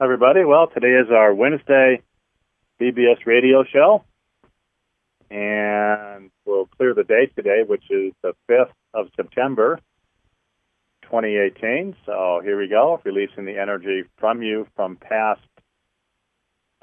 [0.00, 0.44] everybody.
[0.44, 2.02] Well, today is our Wednesday
[2.80, 4.04] BBS radio show,
[5.28, 9.80] and we'll clear the date today, which is the 5th of September,
[11.02, 11.96] 2018.
[12.06, 15.40] So here we go, releasing the energy from you from past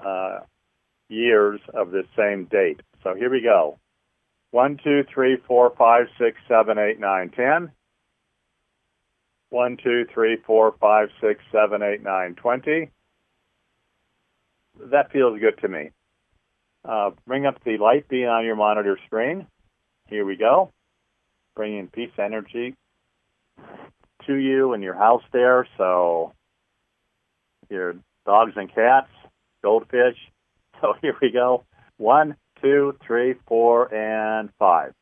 [0.06, 0.40] uh,
[1.08, 2.82] years of this same date.
[3.02, 3.80] So here we go.
[4.52, 7.72] One, two, three, four, five, six, seven, eight, nine, ten.
[9.52, 12.92] One, two, three, four, five, six, seven, eight, nine, twenty.
[14.80, 15.92] That feels good to me.
[16.84, 19.48] Uh, bring up the light being on your monitor screen.
[20.08, 20.72] Here we go.
[21.56, 22.76] Bringing peace energy
[24.28, 25.68] to you and your house there.
[25.78, 26.34] So
[27.70, 29.10] your dogs and cats,
[29.64, 30.18] goldfish.
[30.82, 31.64] So here we go.
[31.96, 34.94] One, two, three, four, and five.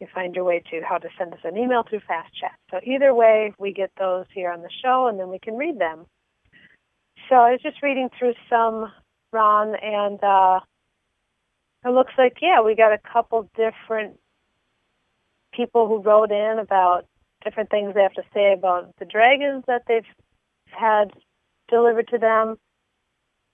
[0.00, 2.52] you find your way to how to send us an email through fast chat.
[2.70, 5.78] So either way, we get those here on the show and then we can read
[5.78, 6.06] them.
[7.28, 8.92] So I was just reading through some,
[9.32, 10.60] Ron, and uh,
[11.84, 14.18] it looks like, yeah, we got a couple different
[15.52, 17.06] people who wrote in about
[17.42, 20.06] different things they have to say about the dragons that they've
[20.66, 21.12] had
[21.68, 22.56] delivered to them.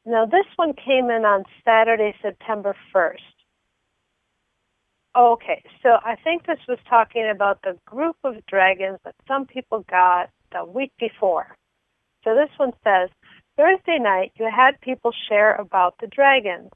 [0.04, 3.16] Now, this one came in on Saturday, September 1st.
[5.14, 9.84] Okay, so I think this was talking about the group of dragons that some people
[9.90, 11.54] got the week before.
[12.24, 13.10] So this one says,
[13.56, 16.70] Thursday night, you had people share about the dragons.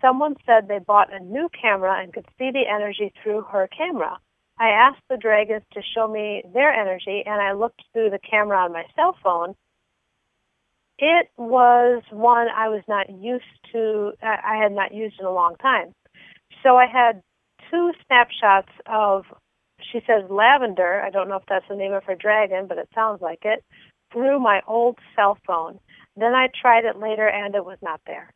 [0.00, 4.18] Someone said they bought a new camera and could see the energy through her camera.
[4.58, 8.58] I asked the dragons to show me their energy, and I looked through the camera
[8.58, 9.56] on my cell phone.
[10.98, 15.56] It was one I was not used to, I had not used in a long
[15.56, 15.92] time.
[16.62, 17.22] So I had
[17.70, 19.24] two snapshots of,
[19.80, 22.88] she says lavender, I don't know if that's the name of her dragon, but it
[22.94, 23.64] sounds like it,
[24.12, 25.78] through my old cell phone.
[26.16, 28.30] Then I tried it later and it was not there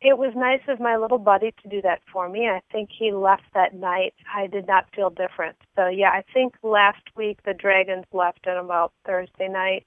[0.00, 2.48] it was nice of my little buddy to do that for me.
[2.48, 4.14] I think he left that night.
[4.32, 5.56] I did not feel different.
[5.74, 9.84] So yeah, I think last week the Dragons left at about Thursday night.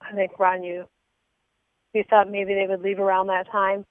[0.00, 0.86] I think Ron, you
[1.92, 3.84] you thought maybe they would leave around that time.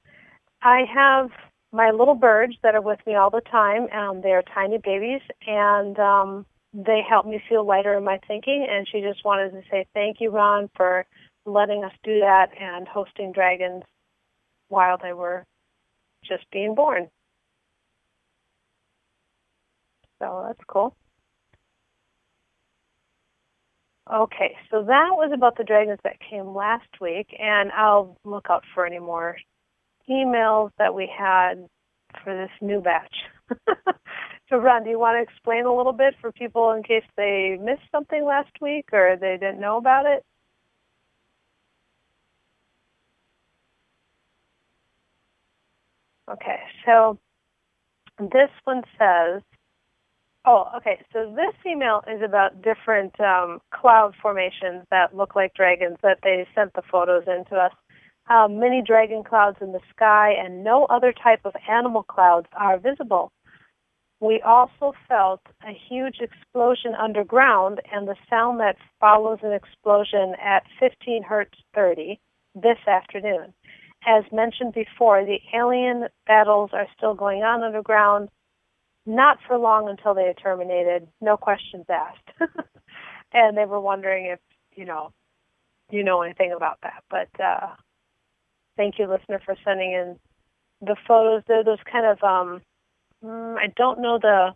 [0.61, 1.29] I have
[1.71, 3.87] my little birds that are with me all the time.
[3.91, 8.67] Um, they're tiny babies, and um, they help me feel lighter in my thinking.
[8.69, 11.05] And she just wanted to say thank you, Ron, for
[11.45, 13.83] letting us do that and hosting dragons
[14.69, 15.45] while they were
[16.25, 17.09] just being born.
[20.21, 20.95] So that's cool.
[24.11, 28.63] Okay, so that was about the dragons that came last week, and I'll look out
[28.73, 29.37] for any more
[30.09, 31.67] emails that we had
[32.23, 33.13] for this new batch.
[34.49, 37.57] so, Ron, do you want to explain a little bit for people in case they
[37.61, 40.23] missed something last week or they didn't know about it?
[46.31, 47.17] Okay, so
[48.19, 49.41] this one says,
[50.45, 55.97] oh, okay, so this email is about different um, cloud formations that look like dragons
[56.03, 57.71] that they sent the photos in to us.
[58.29, 62.77] Um, many dragon clouds in the sky and no other type of animal clouds are
[62.77, 63.31] visible.
[64.21, 70.63] We also felt a huge explosion underground and the sound that follows an explosion at
[70.79, 72.19] 15 hertz 30
[72.53, 73.53] this afternoon
[74.07, 78.29] as mentioned before, the alien battles are still going on underground,
[79.05, 82.29] not for long until they are terminated, no questions asked.
[83.33, 84.39] and they were wondering if,
[84.75, 85.11] you know,
[85.91, 87.03] you know anything about that.
[87.09, 87.75] But uh,
[88.79, 90.17] thank you, listener, for sending in
[90.79, 91.43] the photos.
[91.47, 92.61] They're those kind of, um,
[93.23, 94.51] mm, I don't know the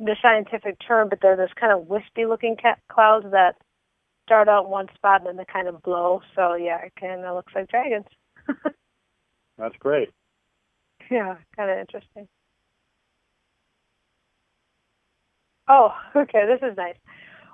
[0.00, 3.56] the scientific term, but they're those kind of wispy-looking ca- clouds that
[4.26, 6.20] start out one spot and then they kind of blow.
[6.36, 8.06] So yeah, it kind of looks like dragons.
[9.58, 10.10] That's great.
[11.10, 12.28] Yeah, kind of interesting.
[15.68, 16.96] Oh, okay, this is nice.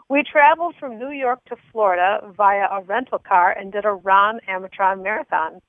[0.08, 4.38] We traveled from New York to Florida via a rental car and did a Ron
[4.48, 5.60] Amitron marathon.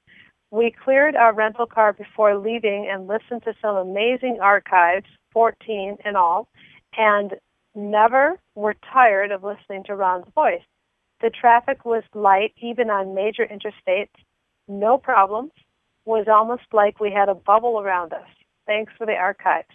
[0.52, 6.16] We cleared our rental car before leaving and listened to some amazing archives, 14 in
[6.16, 6.48] all,
[6.98, 7.36] and
[7.74, 10.64] never were tired of listening to Ron's voice.
[11.22, 14.16] The traffic was light even on major interstates.
[14.68, 15.52] No problems.
[16.06, 18.28] Was almost like we had a bubble around us.
[18.68, 19.70] Thanks for the archives.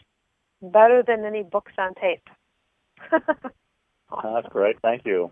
[0.63, 2.29] Better than any books on tape.
[4.23, 4.77] That's great.
[4.83, 5.31] Thank you.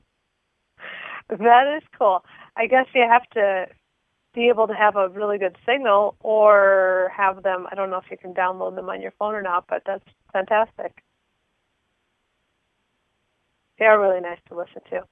[1.28, 2.24] That is cool.
[2.56, 3.66] I guess you have to
[4.34, 8.10] be able to have a really good signal or have them, I don't know if
[8.10, 11.02] you can download them on your phone or not, but that's fantastic.
[13.78, 15.02] They are really nice to listen to.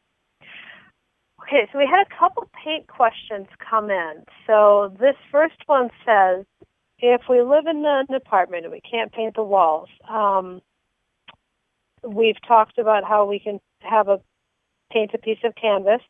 [1.43, 4.25] Okay, so we had a couple paint questions come in.
[4.47, 6.45] So this first one says,
[6.99, 10.63] if we live in an apartment and we can't paint the walls, um,
[12.03, 14.21] we've talked about how we can have a
[14.93, 16.01] paint a piece of canvas.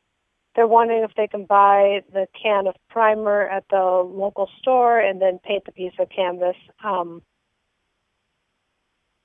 [0.54, 5.20] They're wondering if they can buy the can of primer at the local store and
[5.20, 6.56] then paint the piece of canvas.
[6.82, 7.22] Um,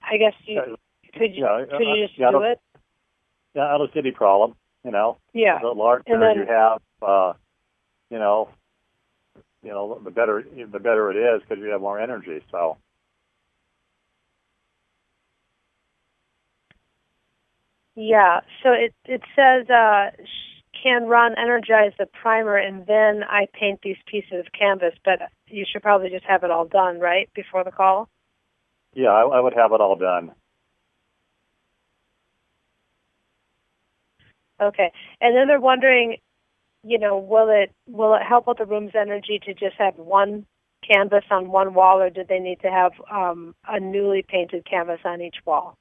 [0.02, 0.78] I guess you
[1.14, 2.60] could you, yeah, could you just yeah, do it?
[3.54, 4.56] Yeah, not a city problem.
[4.84, 5.60] You know, Yeah.
[5.62, 7.34] the larger And then- you have, uh,
[8.10, 8.50] you know,
[9.64, 12.42] you know, the better the better it is because you have more energy.
[12.50, 12.78] So
[17.96, 18.42] Yeah.
[18.64, 20.12] So it it says uh,
[20.82, 25.66] can Ron energize the primer and then I paint these pieces of canvas, but you
[25.72, 28.10] should probably just have it all done right before the call.
[28.94, 30.32] yeah, I, I would have it all done.
[34.62, 34.92] Okay.
[35.20, 36.18] And then they're wondering,
[36.84, 40.46] you know, will it will it help with the room's energy to just have one
[40.88, 45.00] canvas on one wall, or do they need to have um, a newly painted canvas
[45.06, 45.78] on each wall?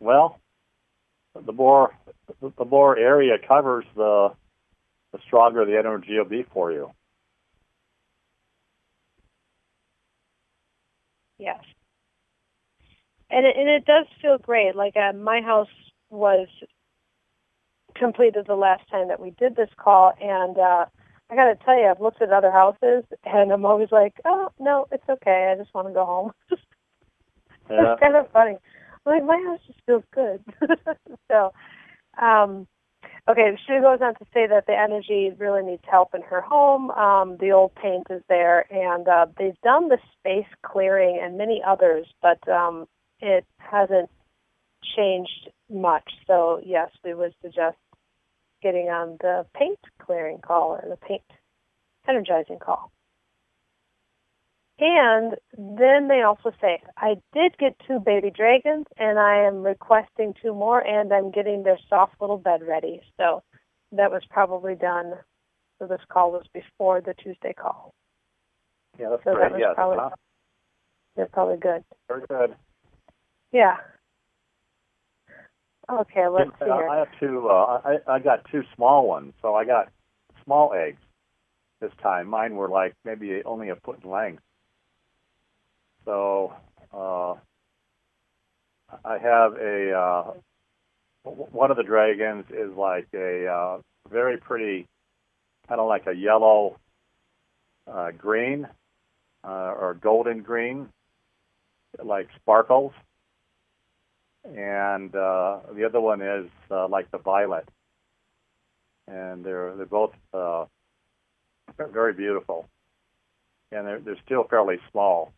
[0.00, 0.40] Well,
[1.34, 1.94] the more
[2.40, 4.30] the more area covers, the
[5.12, 6.90] the stronger the energy will be for you.
[11.38, 11.60] Yes.
[13.30, 14.74] And it, and it does feel great.
[14.74, 15.68] Like uh, my house
[16.10, 16.48] was
[17.94, 20.86] completed the last time that we did this call, and uh,
[21.30, 24.48] I got to tell you, I've looked at other houses, and I'm always like, oh
[24.58, 25.52] no, it's okay.
[25.52, 26.32] I just want to go home.
[27.70, 27.92] Yeah.
[27.92, 28.56] it's kind of funny.
[29.06, 30.44] Like my house just feels good.
[31.30, 31.52] so,
[32.20, 32.66] um,
[33.28, 33.56] okay.
[33.66, 36.90] She goes on to say that the energy really needs help in her home.
[36.90, 41.62] Um, the old paint is there, and uh, they've done the space clearing and many
[41.66, 42.86] others, but um,
[43.20, 44.10] it hasn't
[44.96, 46.08] changed much.
[46.26, 47.76] So yes, we would suggest
[48.62, 51.22] getting on the paint clearing call or the paint
[52.08, 52.92] energizing call.
[54.82, 60.32] And then they also say, I did get two baby dragons and I am requesting
[60.42, 63.02] two more and I'm getting their soft little bed ready.
[63.18, 63.42] So
[63.92, 65.12] that was probably done.
[65.78, 67.92] So this call was before the Tuesday call.
[68.98, 69.52] Yeah, that's So that great.
[69.52, 70.10] was Yes, probably- huh?
[71.16, 71.84] They're probably good.
[72.08, 72.54] very good.
[73.52, 73.76] Yeah.
[75.90, 76.88] Okay, let's see I, here.
[76.88, 77.48] I have two.
[77.48, 79.88] Uh, I I got two small ones, so I got
[80.44, 81.00] small eggs
[81.80, 82.28] this time.
[82.28, 84.42] Mine were like maybe only a foot in length.
[86.04, 86.54] So
[86.92, 87.34] uh,
[89.04, 90.32] I have a uh,
[91.24, 93.78] one of the dragons is like a uh,
[94.10, 94.86] very pretty,
[95.68, 96.78] kind of like a yellow
[97.86, 98.66] uh, green
[99.44, 100.88] uh, or golden green,
[102.02, 102.92] like sparkles.
[104.44, 107.68] And uh, the other one is uh, like the violet,
[109.06, 110.64] and they're they're both uh,
[111.92, 112.66] very beautiful,
[113.70, 115.30] and they're they're still fairly small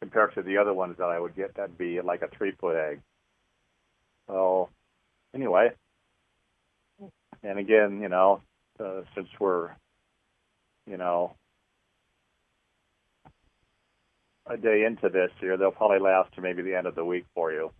[0.00, 1.54] compared to the other ones that I would get.
[1.54, 3.00] That'd be like a three foot egg.
[4.26, 4.68] So
[5.34, 5.70] anyway,
[7.42, 8.42] and again, you know,
[8.78, 9.70] uh, since we're
[10.86, 11.34] you know
[14.46, 17.24] a day into this here, they'll probably last to maybe the end of the week
[17.34, 17.70] for you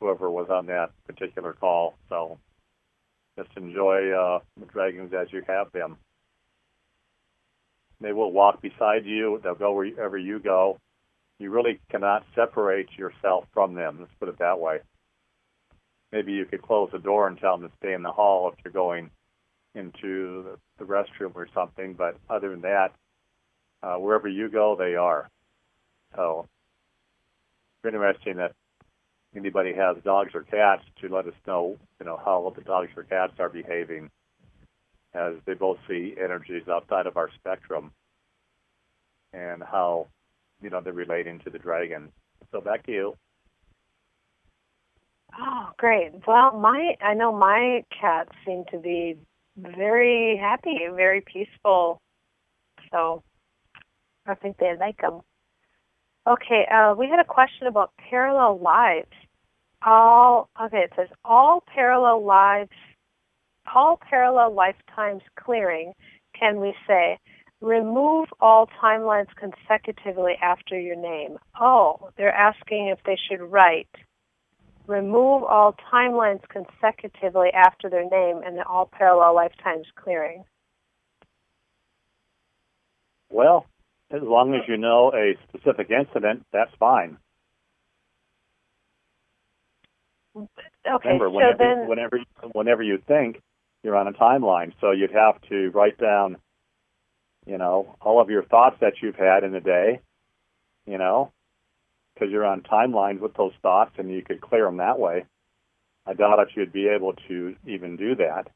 [0.00, 1.94] whoever was on that particular call.
[2.08, 2.38] So
[3.38, 5.98] just enjoy uh, the dragons as you have them.
[8.00, 9.40] They will walk beside you.
[9.42, 10.78] They'll go wherever you go.
[11.40, 13.96] You really cannot separate yourself from them.
[13.98, 14.80] Let's put it that way.
[16.12, 18.62] Maybe you could close the door and tell them to stay in the hall if
[18.62, 19.10] you're going
[19.74, 21.94] into the, restroom or something.
[21.94, 22.92] But other than that,
[23.82, 25.30] uh, wherever you go, they are.
[26.14, 26.46] So
[27.82, 28.52] it's interesting that
[29.34, 33.04] anybody has dogs or cats to let us know, you know, how the dogs or
[33.04, 34.10] cats are behaving
[35.14, 37.92] as they both see energies outside of our spectrum
[39.32, 40.08] and how,
[40.62, 42.10] you know, they're relating to the dragon.
[42.52, 43.16] So back to you.
[45.38, 46.12] Oh, great.
[46.26, 49.16] Well, my I know my cats seem to be
[49.56, 52.00] very happy, very peaceful.
[52.90, 53.22] So
[54.26, 55.20] I think they like them.
[56.26, 59.12] Okay, uh, we had a question about parallel lives.
[59.82, 62.70] All okay, it says all parallel lives,
[63.74, 65.92] all parallel lifetimes clearing.
[66.38, 67.18] Can we say
[67.60, 71.38] remove all timelines consecutively after your name?
[71.60, 73.88] Oh, they're asking if they should write
[74.90, 80.44] remove all timelines consecutively after their name and all parallel lifetimes clearing.
[83.30, 83.66] Well,
[84.10, 87.16] as long as you know a specific incident, that's fine.
[90.36, 90.48] Okay,
[91.04, 92.20] Remember, so whenever, then, whenever,
[92.52, 93.40] whenever you think,
[93.82, 94.72] you're on a timeline.
[94.80, 96.36] So you'd have to write down,
[97.46, 100.00] you know, all of your thoughts that you've had in a day,
[100.86, 101.32] you know,
[102.14, 105.24] because you're on timelines with those thoughts and you could clear them that way.
[106.06, 108.48] I doubt if you'd be able to even do that.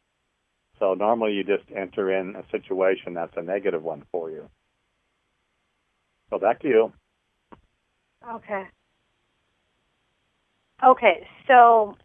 [0.79, 4.49] So normally you just enter in a situation that's a negative one for you.
[6.31, 6.93] So back to you.
[8.29, 8.65] Okay.
[10.85, 11.97] Okay, so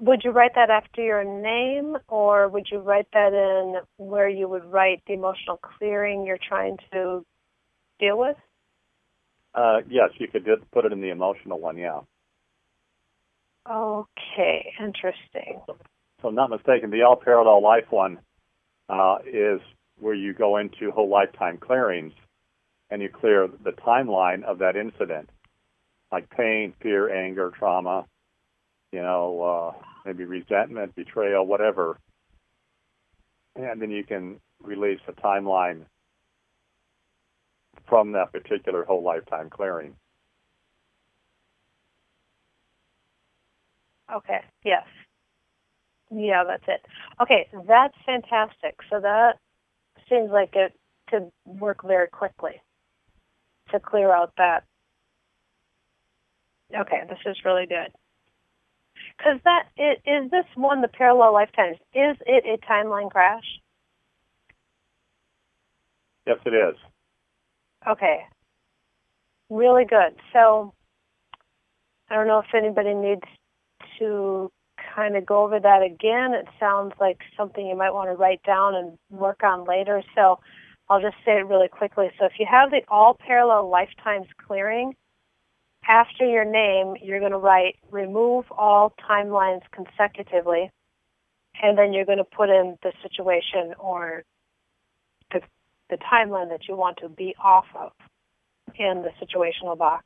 [0.00, 4.48] would you write that after your name or would you write that in where you
[4.48, 7.24] would write the emotional clearing you're trying to
[7.98, 8.36] deal with?
[9.54, 12.00] Uh, yes, you could just put it in the emotional one, yeah.
[13.68, 15.60] Okay, interesting.
[16.22, 18.18] So, not mistaken, the all parallel life one
[18.88, 19.60] uh, is
[19.98, 22.12] where you go into whole lifetime clearings
[22.90, 25.30] and you clear the timeline of that incident,
[26.12, 28.04] like pain, fear, anger, trauma,
[28.92, 29.42] you know,
[29.76, 31.98] uh, maybe resentment, betrayal, whatever.
[33.54, 35.82] And then you can release a timeline
[37.88, 39.94] from that particular whole lifetime clearing.
[44.14, 44.84] Okay, yes.
[46.10, 46.86] Yeah, that's it.
[47.20, 48.76] Okay, that's fantastic.
[48.90, 49.38] So that
[50.08, 50.72] seems like it
[51.08, 52.60] could work very quickly
[53.70, 54.64] to clear out that.
[56.74, 57.92] Okay, this is really good.
[59.16, 61.76] Because that is, is this one the parallel lifetimes?
[61.94, 63.44] Is it a timeline crash?
[66.26, 66.76] Yes, it is.
[67.88, 68.26] Okay.
[69.48, 70.16] Really good.
[70.32, 70.74] So
[72.10, 73.22] I don't know if anybody needs
[73.98, 74.50] to
[74.94, 76.34] kind of go over that again.
[76.34, 80.02] It sounds like something you might want to write down and work on later.
[80.14, 80.40] So
[80.88, 82.10] I'll just say it really quickly.
[82.18, 84.94] So if you have the all parallel lifetimes clearing,
[85.88, 90.70] after your name, you're going to write remove all timelines consecutively,
[91.62, 94.24] and then you're going to put in the situation or
[95.32, 95.40] the
[95.90, 97.92] the timeline that you want to be off of
[98.76, 100.04] in the situational box.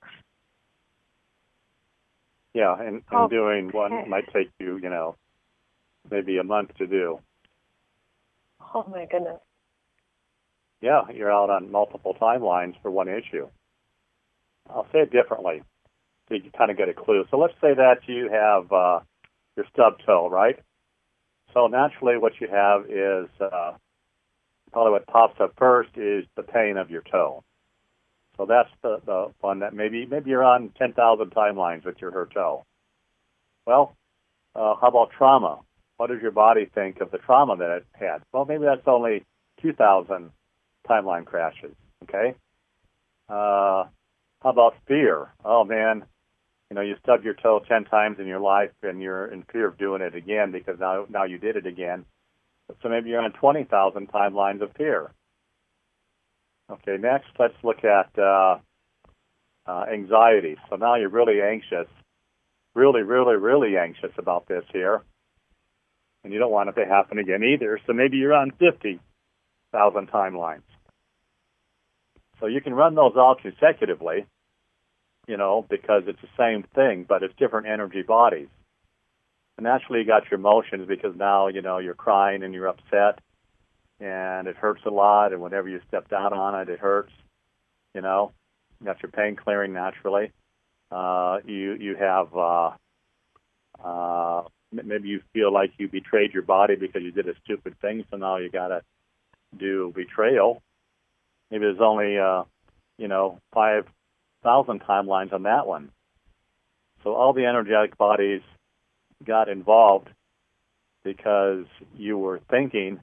[2.52, 5.16] Yeah, and, and doing one might take you, you know,
[6.10, 7.20] maybe a month to do.
[8.74, 9.40] Oh my goodness.
[10.80, 13.48] Yeah, you're out on multiple timelines for one issue.
[14.74, 15.62] I'll say it differently
[16.30, 17.24] so you kind of get a clue.
[17.30, 19.00] So let's say that you have uh,
[19.56, 20.58] your stub toe, right?
[21.52, 23.72] So naturally, what you have is uh,
[24.72, 27.42] probably what pops up first is the pain of your toe.
[28.36, 32.32] So that's the, the one that maybe maybe you're on 10,000 timelines with your hurt
[32.32, 32.64] toe.
[33.66, 33.96] Well,
[34.54, 35.58] uh, how about trauma?
[35.96, 38.22] What does your body think of the trauma that it had?
[38.32, 39.24] Well, maybe that's only
[39.60, 40.30] 2,000
[40.88, 41.74] timeline crashes.
[42.04, 42.34] Okay.
[43.28, 43.84] Uh,
[44.42, 45.28] how about fear?
[45.44, 46.04] Oh man,
[46.70, 49.68] you know you stubbed your toe ten times in your life, and you're in fear
[49.68, 52.04] of doing it again because now now you did it again.
[52.82, 55.12] So maybe you're on twenty thousand timelines of fear.
[56.70, 56.96] Okay.
[56.98, 58.58] Next, let's look at uh,
[59.66, 60.56] uh, anxiety.
[60.68, 61.88] So now you're really anxious,
[62.74, 65.02] really, really, really anxious about this here,
[66.24, 67.78] and you don't want it to happen again either.
[67.86, 69.00] So maybe you're on fifty
[69.72, 70.62] thousand timelines.
[72.40, 74.26] So you can run those all consecutively,
[75.28, 78.48] you know, because it's the same thing, but it's different energy bodies.
[79.58, 83.20] And naturally, you got your emotions because now, you know, you're crying and you're upset
[84.00, 85.32] and it hurts a lot.
[85.32, 87.12] And whenever you step down on it, it hurts,
[87.94, 88.32] you know.
[88.80, 90.32] You got your pain clearing naturally.
[90.90, 92.70] Uh, you, you have, uh,
[93.84, 98.04] uh, maybe you feel like you betrayed your body because you did a stupid thing.
[98.10, 98.80] So now you got to
[99.58, 100.62] do betrayal
[101.50, 102.44] maybe there's only uh,
[102.98, 103.86] you know five
[104.42, 105.90] thousand timelines on that one.
[107.02, 108.42] So all the energetic bodies
[109.24, 110.08] got involved
[111.02, 111.64] because
[111.96, 113.00] you were thinking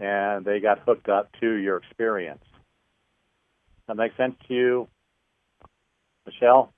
[0.00, 2.44] and they got hooked up to your experience.
[3.86, 4.88] That makes sense to you,
[6.26, 6.72] Michelle?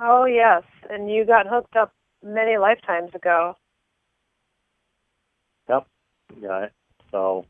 [0.00, 0.62] Oh, yes.
[0.88, 1.92] And you got hooked up
[2.24, 3.54] many lifetimes ago.
[5.68, 5.86] Yep.
[6.40, 6.68] Yeah.
[7.10, 7.44] So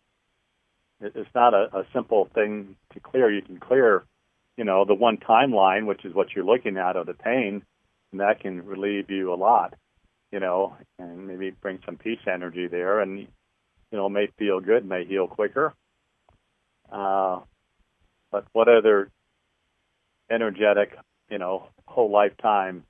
[1.03, 3.31] it's not a, a simple thing to clear.
[3.31, 4.05] You can clear,
[4.57, 7.63] you know, the one timeline, which is what you're looking at of the pain,
[8.11, 9.75] and that can relieve you a lot,
[10.31, 14.87] you know, and maybe bring some peace energy there, and you know, may feel good,
[14.87, 15.75] may heal quicker.
[16.91, 17.41] Uh,
[18.31, 19.11] but what other
[20.31, 20.97] energetic,
[21.31, 22.85] you know, whole lifetime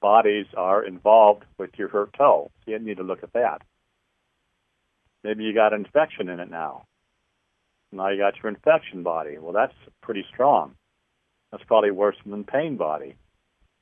[0.00, 2.50] bodies are involved with your hurt toe?
[2.64, 3.62] So you need to look at that.
[5.24, 6.84] Maybe you got an infection in it now.
[7.92, 9.38] Now you got your infection body.
[9.38, 10.74] Well, that's pretty strong.
[11.50, 13.16] That's probably worse than pain body.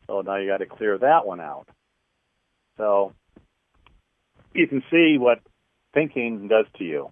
[0.06, 1.68] So now you got to clear that one out.
[2.76, 3.12] So
[4.52, 5.40] you can see what
[5.92, 7.10] thinking does to you.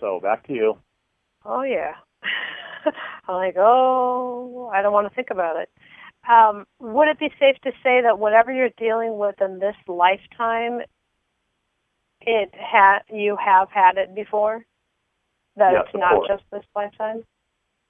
[0.00, 0.78] So back to you.
[1.44, 1.92] Oh yeah.
[3.28, 5.70] I'm like, oh, I don't want to think about it.
[6.28, 10.80] Um, would it be safe to say that whatever you're dealing with in this lifetime,
[12.26, 14.64] it ha- you have had it before?
[15.56, 16.28] That yes, it's not course.
[16.28, 17.24] just this lifetime?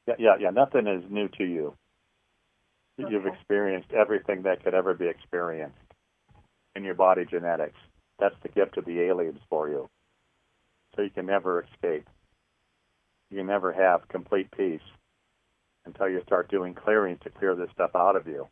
[0.07, 0.50] Yeah, yeah, yeah.
[0.50, 1.75] Nothing is new to you.
[3.00, 3.12] Okay.
[3.12, 5.76] You've experienced everything that could ever be experienced
[6.76, 7.78] in your body genetics.
[8.19, 9.88] That's the gift of the aliens for you.
[10.95, 12.09] So you can never escape.
[13.31, 14.81] You can never have complete peace
[15.85, 18.47] until you start doing clearing to clear this stuff out of you.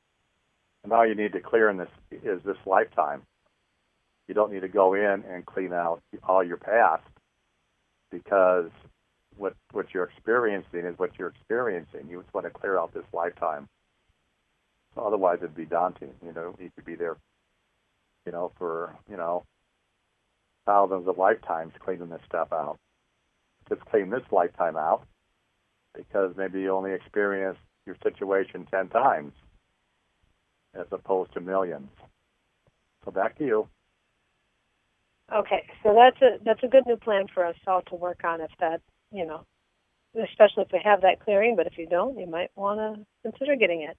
[0.82, 3.22] And all you need to clear in this is this lifetime.
[4.28, 7.04] You don't need to go in and clean out all your past
[8.10, 8.70] because
[9.36, 12.08] what what you're experiencing is what you're experiencing.
[12.08, 13.68] You just want to clear out this lifetime.
[14.96, 16.12] Otherwise, it'd be daunting.
[16.24, 17.16] You know, you could be there,
[18.24, 19.44] you know, for you know
[20.66, 22.78] thousands of lifetimes cleaning this stuff out.
[23.68, 25.02] Just clean this lifetime out
[25.94, 29.32] because maybe you only experienced your situation ten times
[30.74, 31.88] as opposed to millions.
[33.04, 33.68] So back to you.
[35.32, 38.40] Okay, so that's a that's a good new plan for us all to work on
[38.40, 39.46] if that you know,
[40.14, 41.56] especially if we have that clearing.
[41.56, 43.96] But if you don't, you might want to consider getting it.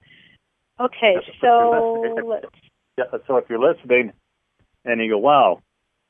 [0.79, 2.45] Okay, so let's.
[2.97, 4.13] Yeah, so if you're listening
[4.85, 5.59] and you go, "Wow,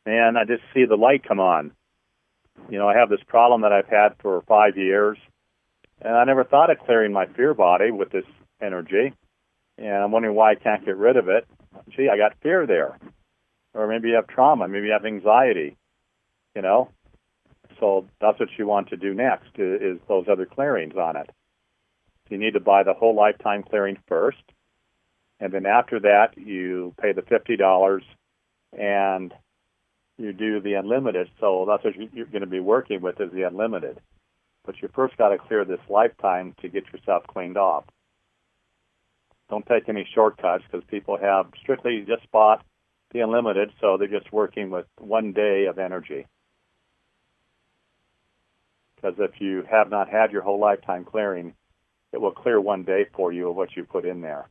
[0.06, 1.71] man, I just see the light come on,"
[2.69, 5.17] you know, I have this problem that I've had for five years,
[5.99, 8.25] and I never thought of clearing my fear body with this
[8.62, 9.13] energy,
[9.80, 11.47] and I'm wondering why I can't get rid of it.
[11.89, 12.99] Gee, I got fear there,
[13.75, 15.75] or maybe you have trauma, maybe you have anxiety,
[16.55, 16.89] you know,
[17.79, 21.29] so that's what you want to do next is, those other clearings on it.
[22.27, 24.43] So you need to buy the whole lifetime clearing first,
[25.39, 28.03] and then after that you pay the fifty dollars,
[28.77, 29.33] and
[30.17, 31.29] you do the unlimited.
[31.39, 33.99] So that's what you're going to be working with is the unlimited.
[34.65, 37.83] But you first got to clear this lifetime to get yourself cleaned off.
[39.49, 42.65] Don't take any shortcuts because people have strictly just bought
[43.15, 46.28] the unlimited, so they're just working with one day of energy
[49.06, 51.54] because if you have not had your whole lifetime clearing,
[52.12, 54.49] it will clear one day for you of what you put in there.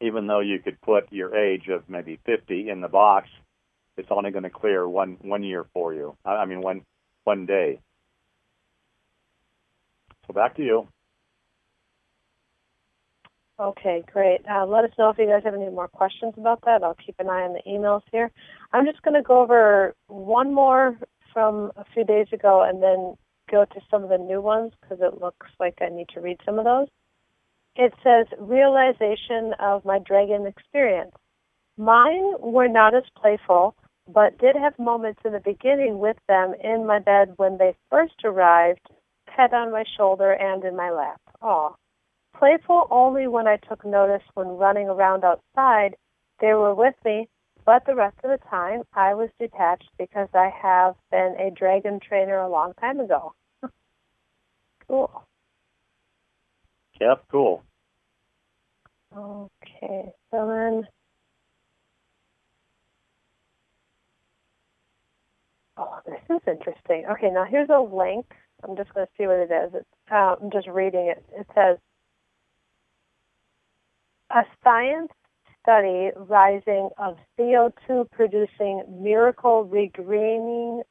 [0.00, 3.28] Even though you could put your age of maybe 50 in the box,
[3.96, 6.16] it's only going to clear one one year for you.
[6.24, 6.80] I mean one
[7.24, 7.78] one day.
[10.26, 10.88] So back to you.
[13.62, 14.40] Okay, great.
[14.50, 16.82] Uh, let us know if you guys have any more questions about that.
[16.82, 18.32] I'll keep an eye on the emails here.
[18.72, 20.98] I'm just going to go over one more
[21.32, 23.14] from a few days ago and then
[23.48, 26.38] go to some of the new ones because it looks like I need to read
[26.44, 26.88] some of those.
[27.76, 31.12] It says, realization of my dragon experience.
[31.78, 33.76] Mine were not as playful,
[34.12, 38.24] but did have moments in the beginning with them in my bed when they first
[38.24, 38.80] arrived,
[39.28, 41.20] head on my shoulder and in my lap.
[41.42, 41.72] Aw.
[42.38, 45.96] Playful only when I took notice when running around outside.
[46.40, 47.28] They were with me,
[47.64, 52.00] but the rest of the time, I was detached because I have been a dragon
[52.00, 53.34] trainer a long time ago.
[54.88, 55.24] cool.
[57.00, 57.62] Yep, cool.
[59.16, 60.88] Okay, so then.
[65.76, 67.04] Oh, this is interesting.
[67.10, 68.26] Okay, now here's a link.
[68.62, 69.74] I'm just going to see what it is.
[69.74, 71.24] It's, uh, I'm just reading it.
[71.38, 71.78] It says,
[74.34, 75.10] a science
[75.62, 80.82] study rising of CO2 producing miracle regreening,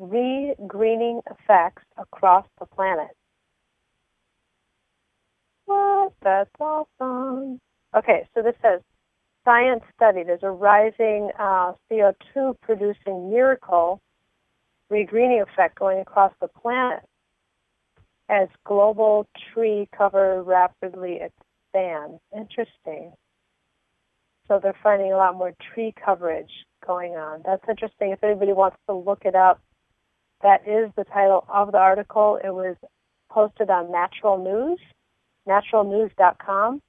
[0.00, 3.08] regreening effects across the planet.
[5.68, 6.12] that.
[6.22, 7.60] That's awesome.
[7.96, 8.80] Okay, so this says
[9.44, 10.22] science study.
[10.24, 14.00] There's a rising uh, CO2 producing miracle
[14.90, 17.00] regreening effect going across the planet
[18.28, 21.20] as global tree cover rapidly
[22.36, 23.12] Interesting.
[24.46, 26.50] So they're finding a lot more tree coverage
[26.86, 27.42] going on.
[27.44, 28.12] That's interesting.
[28.12, 29.60] If anybody wants to look it up,
[30.42, 32.38] that is the title of the article.
[32.42, 32.76] It was
[33.30, 34.80] posted on Natural News,
[35.46, 36.80] naturalnews.com,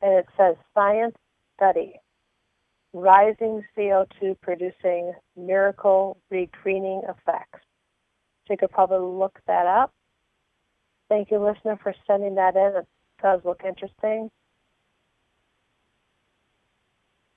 [0.00, 1.14] and it says Science
[1.56, 1.94] Study
[2.94, 7.60] Rising CO2 Producing Miracle Regreening Effects.
[8.46, 9.92] So you could probably look that up.
[11.08, 12.82] Thank you, listener, for sending that in.
[13.22, 14.30] Does look interesting.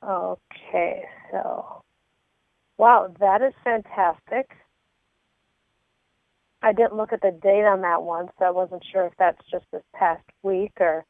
[0.03, 1.83] Okay, so
[2.77, 4.49] wow, that is fantastic.
[6.61, 9.41] I didn't look at the date on that one, so I wasn't sure if that's
[9.51, 11.05] just this past week or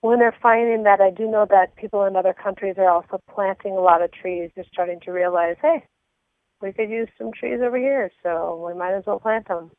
[0.00, 1.00] when they're finding that.
[1.02, 4.50] I do know that people in other countries are also planting a lot of trees.
[4.54, 5.84] They're starting to realize, hey,
[6.62, 9.70] we could use some trees over here, so we might as well plant them.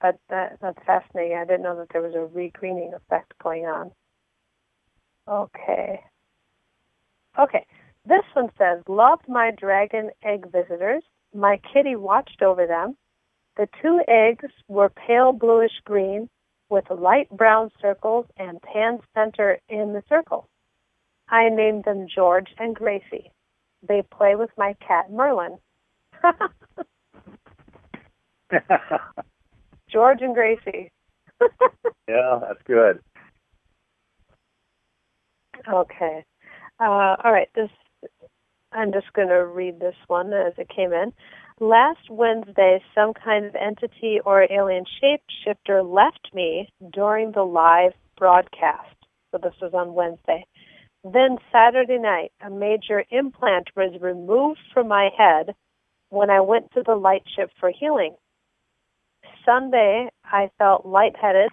[0.00, 1.36] But that, that's fascinating.
[1.36, 3.90] I didn't know that there was a regreening effect going on.
[5.28, 6.00] Okay.
[7.38, 7.66] Okay.
[8.06, 11.02] This one says, loved my dragon egg visitors.
[11.34, 12.96] My kitty watched over them.
[13.56, 16.28] The two eggs were pale bluish green
[16.70, 20.48] with light brown circles and tan center in the circle.
[21.28, 23.30] I named them George and Gracie.
[23.86, 25.58] They play with my cat Merlin.
[29.90, 30.90] George and Gracie.
[32.08, 33.00] yeah, that's good.
[35.68, 36.24] Okay.
[36.80, 37.48] Uh, all right.
[37.54, 37.70] This
[38.72, 41.12] I'm just going to read this one as it came in.
[41.60, 48.94] Last Wednesday, some kind of entity or alien shapeshifter left me during the live broadcast.
[49.30, 50.44] So this was on Wednesday.
[51.02, 55.54] Then Saturday night, a major implant was removed from my head
[56.10, 58.16] when I went to the light ship for healing.
[59.48, 61.50] Sunday, I felt lightheaded,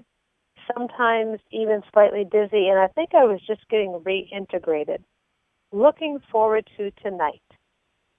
[0.76, 4.98] sometimes even slightly dizzy, and I think I was just getting reintegrated.
[5.72, 7.42] Looking forward to tonight.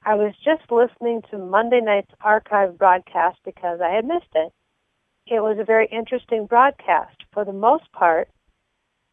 [0.02, 4.50] I was just listening to Monday night's archive broadcast because I had missed it.
[5.26, 7.16] It was a very interesting broadcast.
[7.34, 8.28] For the most part,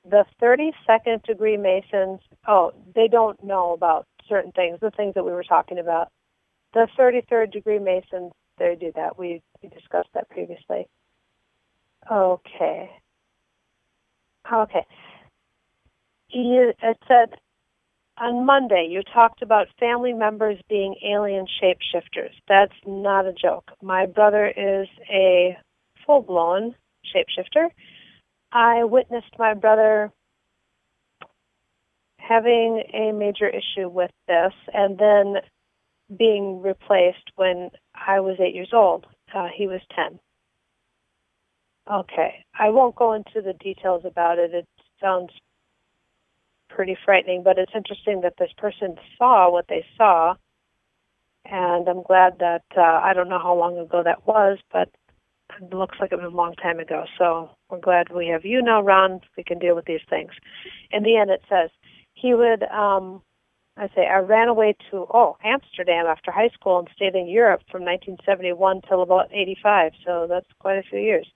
[0.10, 5.32] the 32nd degree Masons, oh, they don't know about certain things, the things that we
[5.32, 6.10] were talking about.
[6.74, 9.18] The 33rd degree Masons, they do that.
[9.18, 10.88] We, we discussed that previously.
[12.12, 12.90] Okay.
[14.52, 14.86] Okay.
[16.30, 17.38] You, It said
[18.18, 22.34] on Monday you talked about family members being alien shapeshifters.
[22.48, 23.72] That's not a joke.
[23.82, 25.58] My brother is a
[26.06, 26.76] full-blown
[27.16, 27.70] shapeshifter.
[28.52, 30.12] I witnessed my brother
[32.18, 35.36] having a major issue with this and then
[36.18, 39.06] being replaced when I was eight years old.
[39.34, 40.20] Uh, he was 10.
[41.92, 42.46] Okay.
[42.58, 44.54] I won't go into the details about it.
[44.54, 44.68] It
[45.02, 45.32] sounds
[46.70, 50.36] pretty frightening, but it's interesting that this person saw what they saw.
[51.46, 54.90] And I'm glad that, uh, I don't know how long ago that was, but
[55.62, 57.06] it looks like it was a long time ago.
[57.18, 59.20] So we're glad we have you now, Ron.
[59.38, 60.32] We can deal with these things.
[60.92, 61.70] In the end, it says
[62.14, 63.22] he would, um,
[63.76, 67.62] I say, I ran away to, oh, Amsterdam after high school and stayed in Europe
[67.72, 69.94] from 1971 till about 85.
[70.06, 71.28] So that's quite a few years.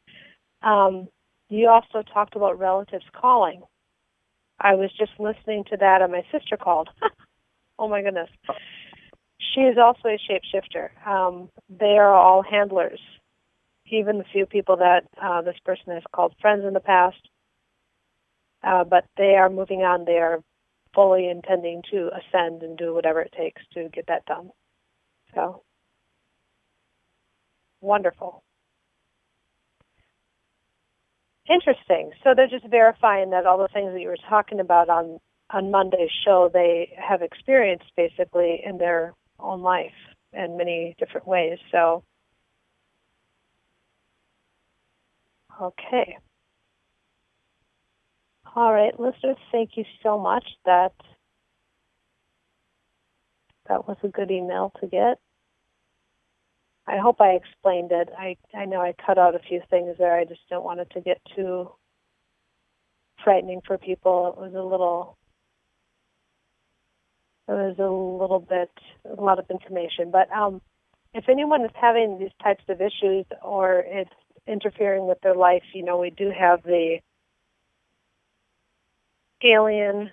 [0.61, 1.07] Um,
[1.49, 3.63] you also talked about relatives calling.
[4.59, 6.89] I was just listening to that and my sister called.
[7.79, 8.29] oh my goodness.
[9.39, 10.89] She is also a shapeshifter.
[11.07, 12.99] Um, they are all handlers.
[13.89, 17.29] Even the few people that uh, this person has called friends in the past.
[18.63, 20.05] Uh, but they are moving on.
[20.05, 20.41] They are
[20.93, 24.51] fully intending to ascend and do whatever it takes to get that done.
[25.33, 25.63] So,
[27.81, 28.43] wonderful.
[31.49, 32.11] Interesting.
[32.23, 35.19] So they're just verifying that all the things that you were talking about on
[35.49, 39.93] on Monday's show they have experienced basically in their own life
[40.33, 41.57] in many different ways.
[41.71, 42.03] So
[45.61, 46.17] okay.
[48.55, 50.45] All right, listeners, thank you so much.
[50.65, 50.93] That
[53.67, 55.19] that was a good email to get.
[56.87, 58.09] I hope I explained it.
[58.17, 60.17] I I know I cut out a few things there.
[60.17, 61.71] I just don't want it to get too
[63.23, 64.33] frightening for people.
[64.37, 65.17] It was a little
[67.47, 68.71] it was a little bit
[69.17, 70.11] a lot of information.
[70.11, 70.61] But um
[71.13, 74.11] if anyone is having these types of issues or it's
[74.47, 75.63] interfering with their life.
[75.73, 76.99] You know, we do have the
[79.43, 80.11] alien.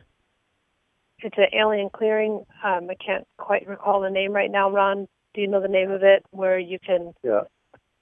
[1.21, 2.45] It's an alien clearing.
[2.63, 4.71] Um, I can't quite recall the name right now.
[4.71, 6.25] Ron, do you know the name of it?
[6.31, 7.43] Where you can Yeah.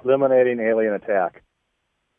[0.05, 1.43] Eliminating alien attack.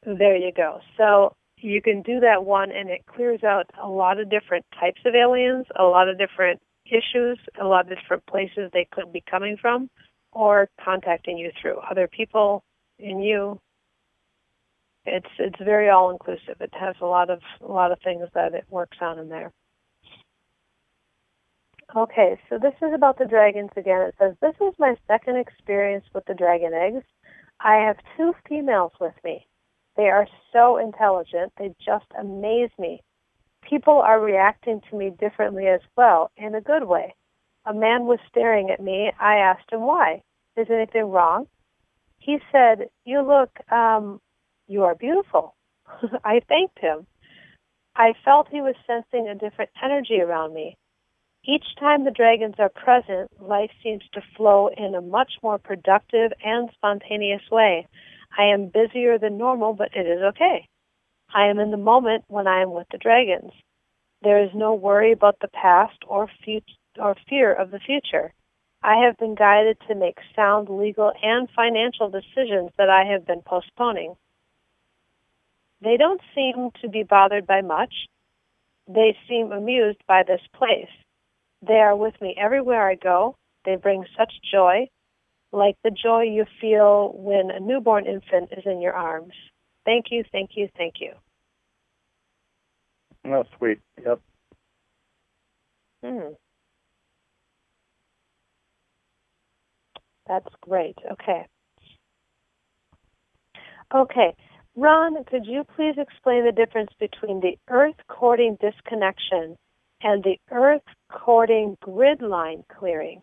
[0.05, 0.79] There you go.
[0.97, 5.01] So you can do that one, and it clears out a lot of different types
[5.05, 9.23] of aliens, a lot of different issues, a lot of different places they could be
[9.29, 9.89] coming from,
[10.31, 12.63] or contacting you through other people
[12.99, 13.59] in you.
[15.05, 16.61] It's it's very all inclusive.
[16.61, 19.51] It has a lot of a lot of things that it works on in there.
[21.95, 24.01] Okay, so this is about the dragons again.
[24.01, 27.03] It says, This is my second experience with the dragon eggs.
[27.59, 29.45] I have two females with me.
[29.95, 31.53] They are so intelligent.
[31.57, 33.03] They just amaze me.
[33.61, 37.13] People are reacting to me differently as well, in a good way.
[37.65, 39.11] A man was staring at me.
[39.19, 40.23] I asked him why.
[40.57, 41.47] Is anything wrong?
[42.17, 44.19] He said, You look, um,
[44.73, 45.55] you are beautiful.
[46.25, 47.05] I thanked him.
[47.95, 50.75] I felt he was sensing a different energy around me.
[51.45, 56.31] Each time the dragons are present, life seems to flow in a much more productive
[56.43, 57.85] and spontaneous way.
[58.37, 60.67] I am busier than normal, but it is okay.
[61.33, 63.51] I am in the moment when I am with the dragons.
[64.23, 66.63] There is no worry about the past or, fut-
[66.97, 68.33] or fear of the future.
[68.81, 73.41] I have been guided to make sound legal and financial decisions that I have been
[73.45, 74.15] postponing.
[75.83, 77.93] They don't seem to be bothered by much.
[78.87, 80.89] They seem amused by this place.
[81.65, 83.35] They are with me everywhere I go.
[83.65, 84.87] They bring such joy,
[85.51, 89.33] like the joy you feel when a newborn infant is in your arms.
[89.85, 91.13] Thank you, thank you, thank you.
[93.25, 93.79] Oh, sweet.
[94.05, 94.19] Yep.
[96.03, 96.33] Hmm.
[100.27, 100.97] That's great.
[101.11, 101.45] Okay.
[103.93, 104.35] Okay.
[104.75, 109.55] Ron, could you please explain the difference between the earth courting disconnection
[110.01, 110.81] and the earth
[111.11, 113.21] courting grid line clearing?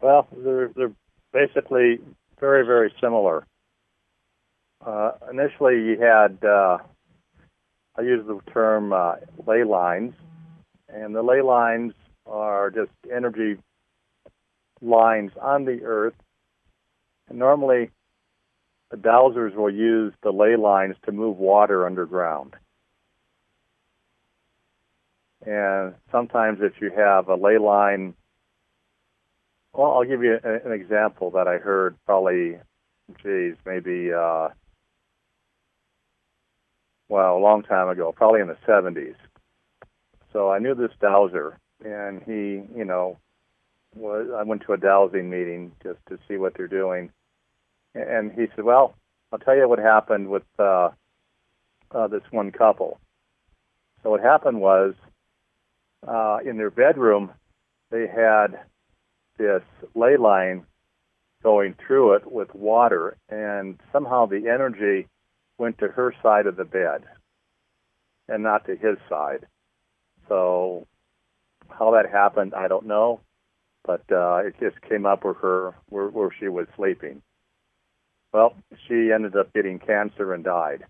[0.00, 0.92] Well, they're they're
[1.32, 2.00] basically
[2.40, 3.46] very very similar.
[4.84, 6.78] Uh, initially, you had uh,
[7.96, 9.14] I use the term uh,
[9.46, 10.14] ley lines,
[10.88, 11.92] and the ley lines
[12.26, 13.56] are just energy
[14.82, 16.14] lines on the earth.
[17.28, 17.90] And normally,
[18.92, 22.54] dowsers will use the ley lines to move water underground.
[25.46, 28.14] And sometimes, if you have a ley line,
[29.72, 32.58] well, I'll give you an example that I heard probably,
[33.22, 34.48] geez, maybe, uh,
[37.08, 39.16] well, a long time ago, probably in the 70s.
[40.32, 43.18] So I knew this dowser, and he, you know,
[43.94, 47.10] was I went to a dowsing meeting just to see what they're doing,
[47.94, 48.94] and he said, "Well,
[49.32, 50.90] I'll tell you what happened with uh,
[51.90, 53.00] uh, this one couple."
[54.02, 54.94] So what happened was,
[56.06, 57.32] uh, in their bedroom,
[57.90, 58.60] they had
[59.38, 59.62] this
[59.94, 60.66] ley line
[61.42, 65.08] going through it with water, and somehow the energy
[65.58, 67.04] went to her side of the bed
[68.28, 69.46] and not to his side.
[70.28, 70.86] So
[71.68, 73.20] how that happened, I don't know,
[73.84, 77.22] but uh, it just came up with her where, where she was sleeping.
[78.34, 78.56] Well,
[78.88, 80.84] she ended up getting cancer and died.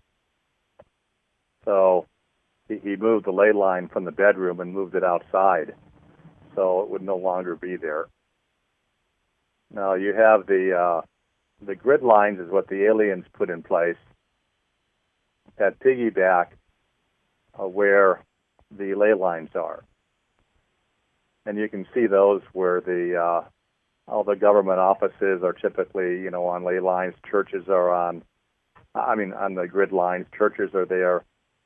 [1.63, 2.07] So
[2.67, 5.75] he, he moved the ley line from the bedroom and moved it outside,
[6.55, 8.07] so it would no longer be there.
[9.71, 11.01] Now you have the uh,
[11.63, 13.95] the grid lines is what the aliens put in place
[15.57, 16.47] that piggyback
[17.59, 18.23] uh, where
[18.75, 19.83] the ley lines are,
[21.45, 23.49] and you can see those where the uh,
[24.07, 27.15] all the government offices are typically you know on ley lines.
[27.29, 28.23] Churches are on,
[28.93, 30.25] I mean on the grid lines.
[30.37, 31.23] Churches are there.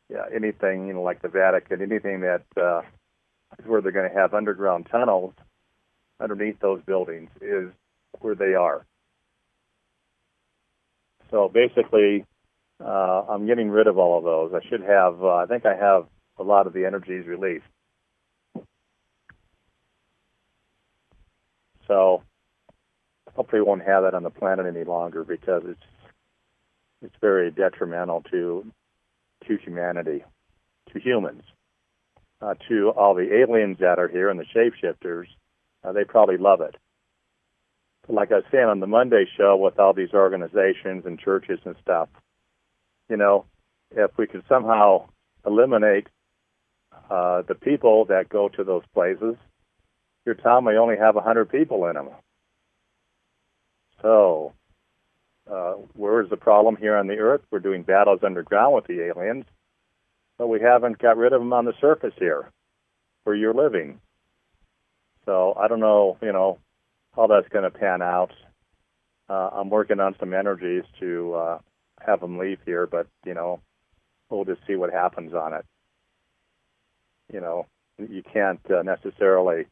[0.10, 2.82] Yeah, anything you know like the Vatican, anything that uh,
[3.60, 5.34] is where they're going to have underground tunnels
[6.20, 7.70] underneath those buildings is
[8.20, 8.86] where they are.
[11.32, 12.26] So basically,
[12.84, 14.52] uh, I'm getting rid of all of those.
[14.54, 17.66] I should have, uh, I think I have a lot of the energies released.
[21.88, 22.24] So
[23.36, 25.84] hopefully won't have that on the planet any longer because it's
[27.02, 28.66] it's very detrimental to
[29.48, 30.24] to humanity,
[30.92, 31.44] to humans,
[32.42, 35.26] uh, to all the aliens that are here and the shapeshifters.
[35.84, 36.76] Uh, they probably love it
[38.10, 41.76] like I was saying on the Monday show with all these organizations and churches and
[41.82, 42.10] stuff,
[43.10, 43.46] you know,
[43.92, 45.08] if we could somehow
[45.46, 46.08] eliminate
[47.10, 49.36] uh, the people that go to those places,
[50.26, 52.10] your town may only have a 100 people in them.
[54.02, 54.54] So
[55.50, 57.42] uh, where is the problem here on the Earth?
[57.52, 59.46] We're doing battles underground with the aliens,
[60.38, 62.50] but we haven't got rid of them on the surface here,
[63.24, 64.00] where you're living.
[65.26, 66.60] So I don't know, you know,
[67.16, 68.32] how that's going to pan out.
[69.30, 71.60] Uh, I'm working on some energies to uh,
[72.02, 73.60] have them leave here, but you know,
[74.30, 75.66] we'll just see what happens on it.
[77.32, 77.66] You know,
[77.98, 79.66] you can't uh, necessarily,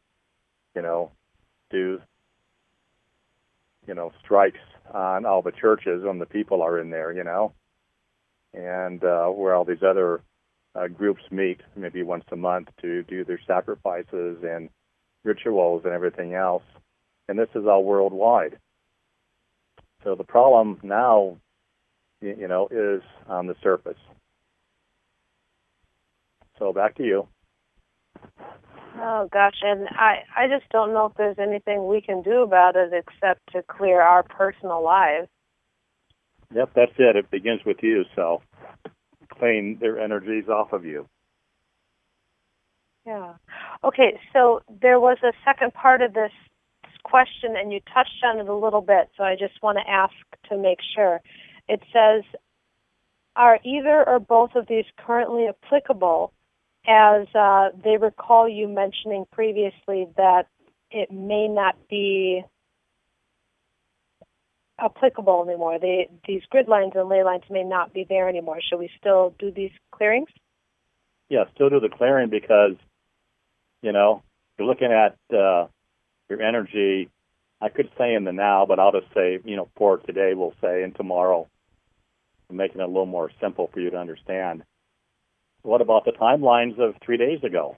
[0.76, 1.10] you know,
[1.70, 2.00] do
[3.88, 4.60] you know strikes
[4.94, 7.52] on all the churches when the people are in there, you know,
[8.54, 10.22] and uh, where all these other
[10.74, 14.68] uh, groups meet maybe once a month to do their sacrifices and
[15.24, 16.62] rituals and everything else.
[17.28, 18.58] And this is all worldwide.
[20.04, 21.36] So the problem now,
[22.20, 23.98] you know, is on the surface.
[26.58, 27.28] So back to you.
[29.00, 32.74] Oh gosh, and I I just don't know if there's anything we can do about
[32.74, 35.28] it except to clear our personal lives.
[36.54, 37.16] Yep, that's it.
[37.16, 38.04] It begins with you.
[38.16, 38.42] So
[39.38, 41.06] clean their energies off of you.
[43.06, 43.34] Yeah.
[43.84, 46.32] Okay, so there was a second part of this
[47.04, 50.12] question, and you touched on it a little bit, so I just want to ask
[50.50, 51.20] to make sure.
[51.68, 52.24] It says,
[53.36, 56.32] are either or both of these currently applicable
[56.88, 60.46] as uh, they recall you mentioning previously that
[60.90, 62.42] it may not be
[64.80, 65.78] applicable anymore.
[65.78, 68.58] They, these grid lines and ley lines may not be there anymore.
[68.62, 70.28] Should we still do these clearings?
[71.28, 72.76] Yeah, still do the clearing because,
[73.82, 74.22] you know,
[74.56, 75.66] you're looking at uh,
[76.30, 77.10] your energy.
[77.60, 80.54] I could say in the now, but I'll just say, you know, for today, we'll
[80.60, 81.48] say, and tomorrow,
[82.50, 84.62] making it a little more simple for you to understand.
[85.68, 87.76] What about the timelines of three days ago?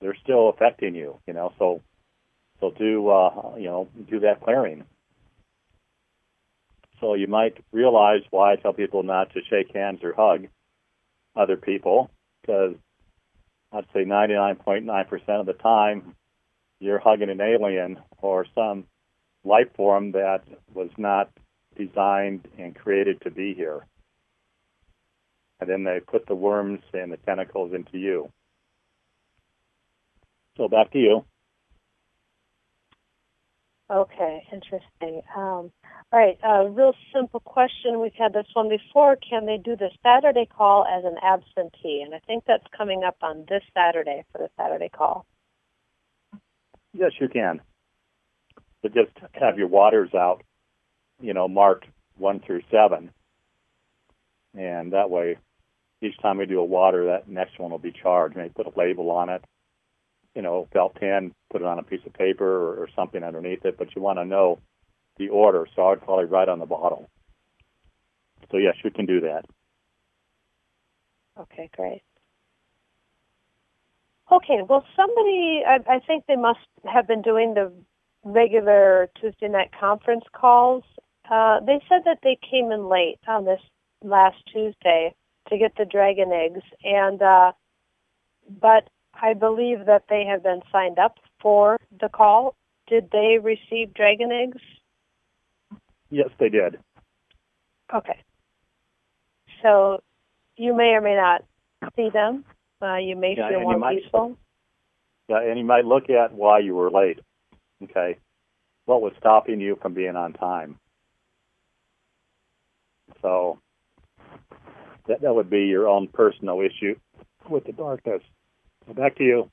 [0.00, 1.52] They're still affecting you, you know.
[1.56, 1.82] So,
[2.58, 4.82] so do uh, you know do that clearing.
[7.00, 10.48] So you might realize why I tell people not to shake hands or hug
[11.36, 12.74] other people, because
[13.70, 16.16] I'd say 99.9% of the time
[16.80, 18.86] you're hugging an alien or some
[19.44, 20.42] life form that
[20.74, 21.30] was not
[21.76, 23.86] designed and created to be here
[25.62, 28.28] and then they put the worms and the tentacles into you.
[30.56, 31.24] So back to you.
[33.90, 35.22] Okay, interesting.
[35.36, 35.70] Um,
[36.12, 38.00] all right, a real simple question.
[38.00, 39.16] We've had this one before.
[39.16, 42.02] Can they do the Saturday call as an absentee?
[42.04, 45.26] And I think that's coming up on this Saturday for the Saturday call.
[46.94, 47.60] Yes, you can.
[48.82, 50.42] But just have your waters out,
[51.20, 53.10] you know, marked one through seven,
[54.54, 55.36] and that way
[56.02, 58.36] each time we do a water, that next one will be charged.
[58.36, 59.44] Maybe put a label on it,
[60.34, 63.64] you know, felt tin, put it on a piece of paper or, or something underneath
[63.64, 63.76] it.
[63.78, 64.58] But you want to know
[65.18, 67.08] the order, so I'd probably write on the bottle.
[68.50, 69.44] So yes, you can do that.
[71.38, 72.02] Okay, great.
[74.30, 76.60] Okay, well, somebody, I, I think they must
[76.90, 77.72] have been doing the
[78.24, 80.84] regular Tuesday night conference calls.
[81.30, 83.60] Uh, they said that they came in late on this
[84.02, 85.14] last Tuesday
[85.48, 87.52] to get the dragon eggs, and uh,
[88.60, 92.54] but I believe that they have been signed up for the call.
[92.88, 94.60] Did they receive dragon eggs?
[96.10, 96.78] Yes, they did.
[97.94, 98.18] Okay.
[99.62, 100.02] So
[100.56, 101.44] you may or may not
[101.96, 102.44] see them.
[102.82, 104.36] Uh, you may yeah, feel more might, peaceful.
[105.28, 107.20] Yeah, and you might look at why you were late.
[107.82, 108.18] Okay.
[108.86, 110.78] What was stopping you from being on time?
[113.22, 113.60] So
[115.06, 116.94] that that would be your own personal issue
[117.48, 118.22] with the darkness.
[118.86, 119.50] So back to you.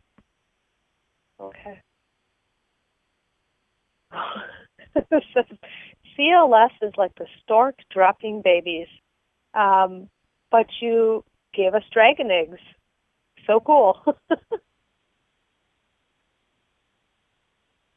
[1.40, 1.82] Okay.
[6.18, 8.88] CLS is like the stork dropping babies,
[9.54, 10.10] um,
[10.52, 12.60] but you gave us dragon eggs.
[13.48, 14.04] So cool.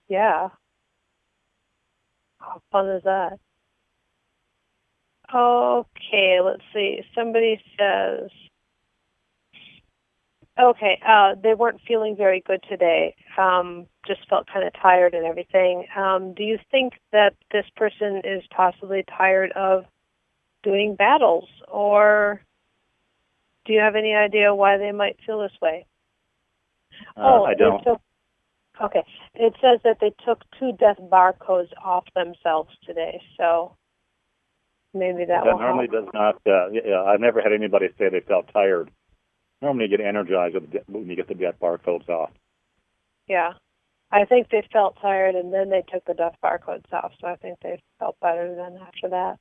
[0.08, 0.48] yeah.
[2.38, 3.38] How fun is that?
[5.34, 7.00] Okay, let's see.
[7.14, 8.28] Somebody says,
[10.60, 13.14] okay, uh, they weren't feeling very good today.
[13.38, 15.86] Um, just felt kind of tired and everything.
[15.96, 19.84] Um, do you think that this person is possibly tired of
[20.62, 22.42] doing battles, or
[23.64, 25.86] do you have any idea why they might feel this way?
[27.16, 27.82] Uh, oh, I don't.
[27.82, 28.00] Took,
[28.82, 29.04] okay,
[29.34, 33.76] it says that they took two death barcodes off themselves today, so
[34.94, 36.06] maybe that, that normally help.
[36.06, 36.34] does not.
[36.46, 38.90] Uh, yeah, I've never had anybody say they felt tired.
[39.60, 40.56] Normally, you get energized
[40.88, 42.30] when you get the death barcodes off.
[43.28, 43.52] Yeah.
[44.10, 47.12] I think they felt tired, and then they took the death barcodes off.
[47.20, 49.38] So I think they felt better then after that.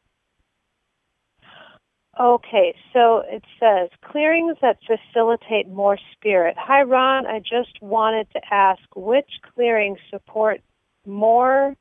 [2.20, 6.56] Okay, so it says clearings that facilitate more spirit.
[6.58, 7.26] Hi, Ron.
[7.26, 10.62] I just wanted to ask which clearings support
[11.06, 11.76] more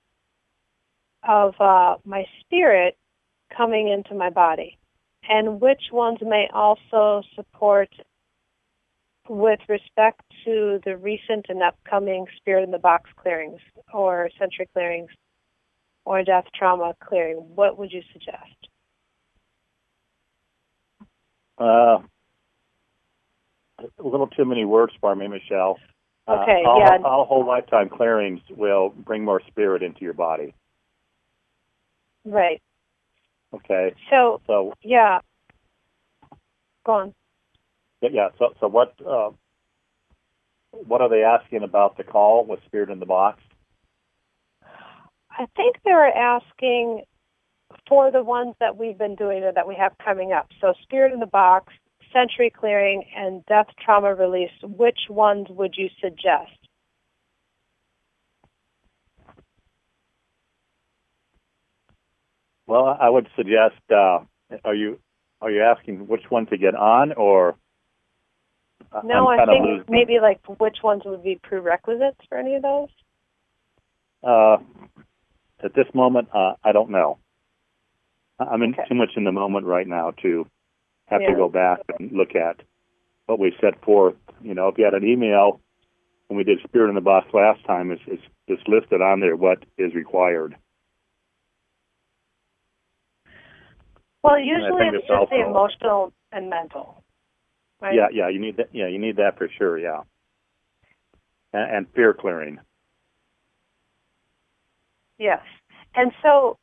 [1.28, 2.96] of uh, my spirit
[3.56, 4.78] coming into my body,
[5.28, 7.88] and which ones may also support
[9.28, 13.60] with respect to the recent and upcoming spirit in the box clearings
[13.92, 15.10] or sensory clearings
[16.04, 17.36] or death trauma clearing.
[17.54, 18.68] What would you suggest?
[21.58, 21.98] Uh,
[23.78, 25.78] a little too many words for me, Michelle.
[26.28, 26.98] Okay, uh, all, yeah.
[27.04, 30.54] All whole lifetime clearings will bring more spirit into your body.
[32.24, 32.60] Right.
[33.54, 33.94] Okay.
[34.10, 35.20] So, So yeah.
[36.84, 37.14] Go on.
[38.00, 38.28] yeah, yeah.
[38.38, 39.30] So so what uh,
[40.72, 43.40] what are they asking about the call with spirit in the box?
[45.30, 47.02] I think they're asking
[47.88, 50.48] for the ones that we've been doing or that we have coming up.
[50.60, 51.72] So Spirit in the Box,
[52.12, 54.50] Sensory Clearing, and Death Trauma Release.
[54.62, 56.59] Which ones would you suggest?
[62.70, 63.80] Well, I would suggest.
[63.90, 64.20] Uh,
[64.64, 65.00] are you
[65.42, 67.56] are you asking which one to get on, or
[69.02, 72.62] No, I'm I think losing- maybe like which ones would be prerequisites for any of
[72.62, 72.88] those?
[74.22, 74.58] Uh,
[75.64, 77.18] at this moment, uh, I don't know.
[78.38, 78.84] I'm in Okay.
[78.88, 80.46] too much in the moment right now to
[81.06, 81.30] have Yeah.
[81.30, 82.62] to go back and look at
[83.26, 84.16] what we set forth.
[84.42, 85.60] You know, if you had an email
[86.28, 89.34] when we did Spirit in the Box last time, it's, it's, it's listed on there
[89.34, 90.54] what is required.
[94.22, 97.02] Well, usually it's it's just the emotional and mental.
[97.80, 97.94] Right?
[97.94, 98.68] Yeah, yeah, you need that.
[98.72, 99.78] Yeah, you need that for sure.
[99.78, 100.02] Yeah,
[101.52, 102.58] and, and fear clearing.
[105.18, 105.40] Yes.
[105.94, 106.58] And so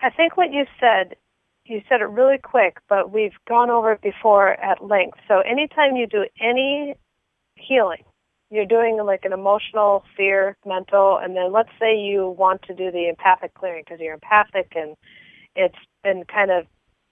[0.00, 1.16] I think what you said,
[1.64, 5.18] you said it really quick, but we've gone over it before at length.
[5.28, 6.94] So anytime you do any
[7.56, 8.02] healing,
[8.50, 12.90] you're doing like an emotional, fear, mental, and then let's say you want to do
[12.90, 14.96] the empathic clearing because you're empathic and
[15.54, 16.66] it's been kind of,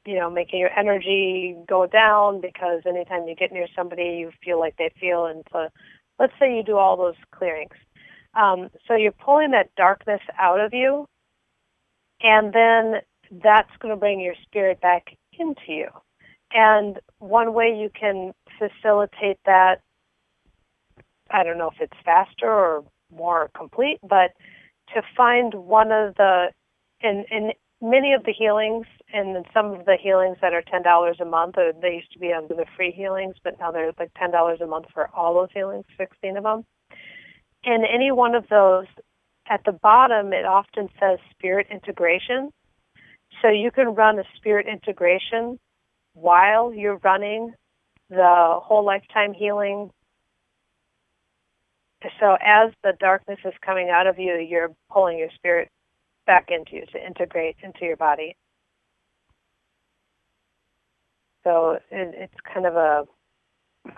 [0.06, 4.58] you know, making your energy go down because anytime you get near somebody, you feel
[4.58, 5.26] like they feel.
[5.26, 5.68] And so
[6.18, 7.74] let's say you do all those clearings.
[8.34, 11.06] Um, so you're pulling that darkness out of you,
[12.22, 13.00] and then
[13.42, 15.88] that's going to bring your spirit back into you.
[16.52, 19.82] And one way you can facilitate that,
[21.30, 22.84] I don't know if it's faster or
[23.14, 24.32] more complete, but
[24.94, 26.48] to find one of the,
[27.00, 31.18] in, in many of the healings, and some of the healings that are ten dollars
[31.20, 34.12] a month, or they used to be under the free healings, but now they're like
[34.18, 36.64] ten dollars a month for all those healings, sixteen of them
[37.64, 38.86] and any one of those,
[39.48, 42.50] at the bottom, it often says spirit integration.
[43.42, 45.58] So you can run a spirit integration
[46.14, 47.52] while you're running
[48.08, 49.90] the whole lifetime healing.
[52.18, 55.68] So as the darkness is coming out of you, you're pulling your spirit
[56.30, 58.36] back into you to integrate into your body.
[61.42, 63.04] So it, it's kind of a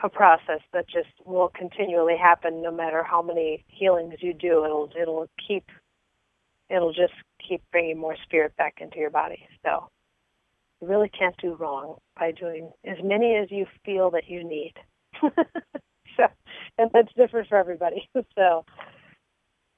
[0.02, 4.64] a process that just will continually happen no matter how many healings you do.
[4.64, 5.64] It'll it'll keep
[6.70, 7.12] it'll just
[7.46, 9.46] keep bringing more spirit back into your body.
[9.62, 9.90] So
[10.80, 14.72] you really can't do wrong by doing as many as you feel that you need.
[16.16, 16.24] so
[16.78, 18.08] and that's different for everybody.
[18.34, 18.64] So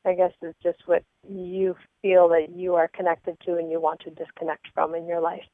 [0.04, 4.00] I guess it's just what you feel that you are connected to and you want
[4.00, 5.44] to disconnect from in your life.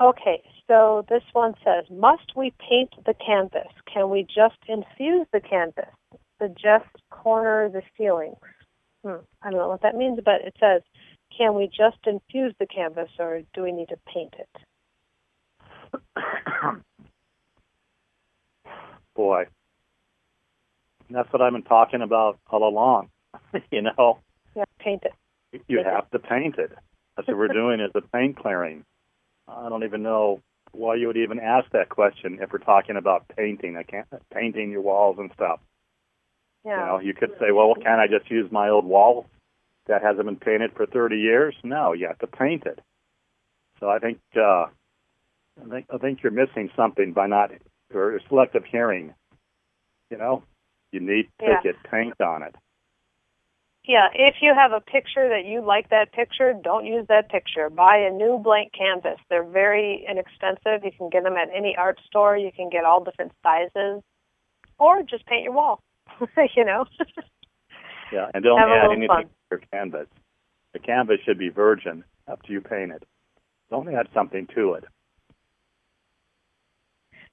[0.00, 3.70] Okay, so this one says, must we paint the canvas?
[3.92, 5.94] Can we just infuse the canvas?
[6.42, 8.36] Suggest corner the ceilings.
[9.04, 10.82] Hmm, I don't know what that means, but it says,
[11.36, 14.48] can we just infuse the canvas or do we need to paint it?
[19.14, 19.46] Boy,
[21.14, 23.10] that's what I've been talking about all along.
[23.70, 24.18] you know,
[24.54, 25.62] Yeah, paint it.
[25.68, 26.72] you have to paint it.
[27.16, 28.84] That's what we're doing is the paint clearing.
[29.48, 30.40] I don't even know
[30.72, 33.76] why you would even ask that question if we're talking about painting.
[33.76, 35.60] I can't painting your walls and stuff.
[36.64, 36.80] Yeah.
[36.80, 39.26] You know, you could say, well, can't I just use my old wall
[39.86, 41.54] that hasn't been painted for 30 years?
[41.62, 42.80] No, you have to paint it.
[43.80, 44.66] So I think uh,
[45.62, 47.50] I think I think you're missing something by not
[47.92, 49.12] or selective hearing.
[50.10, 50.42] You know,
[50.94, 51.60] you need to Yeah.
[51.62, 52.54] get paint on it.
[53.86, 57.68] Yeah, if you have a picture that you like that picture, don't use that picture.
[57.68, 59.18] Buy a new blank canvas.
[59.28, 60.84] They're very inexpensive.
[60.84, 62.34] You can get them at any art store.
[62.38, 64.02] You can get all different sizes.
[64.78, 65.82] Or just paint your wall.
[66.56, 66.86] you know.
[68.10, 69.24] yeah, and don't Have add anything fun.
[69.24, 70.08] to your canvas.
[70.72, 73.04] The canvas should be virgin after you paint it.
[73.68, 74.84] Don't add something to it.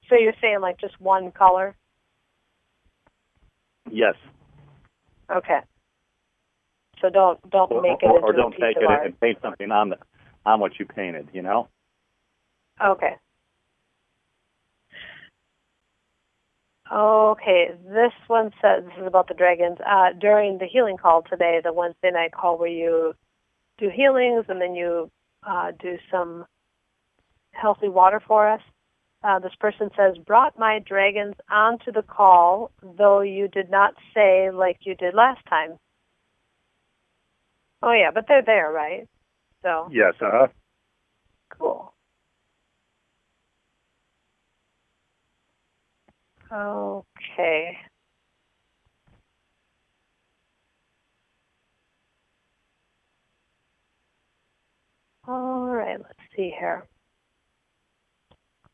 [0.09, 1.75] So you're saying like just one color?
[3.89, 4.15] Yes.
[5.33, 5.59] Okay.
[7.01, 9.05] So don't don't Or, make it or, into or don't take it art.
[9.05, 9.97] and paint something on the
[10.45, 11.29] on what you painted.
[11.33, 11.67] You know.
[12.83, 13.15] Okay.
[16.91, 19.77] Okay, this one says this is about the dragons.
[19.87, 23.13] Uh, during the healing call today, the Wednesday night call where you
[23.77, 25.09] do healings and then you
[25.47, 26.45] uh, do some
[27.53, 28.61] healthy water for us.
[29.23, 34.49] Uh, this person says, brought my dragons onto the call, though you did not say
[34.51, 35.77] like you did last time.
[37.83, 39.07] Oh yeah, but they're there, right?
[39.61, 40.13] So Yes.
[40.21, 40.47] Uh huh.
[41.49, 41.93] Cool.
[46.51, 47.77] Okay.
[55.27, 56.87] All right, let's see here.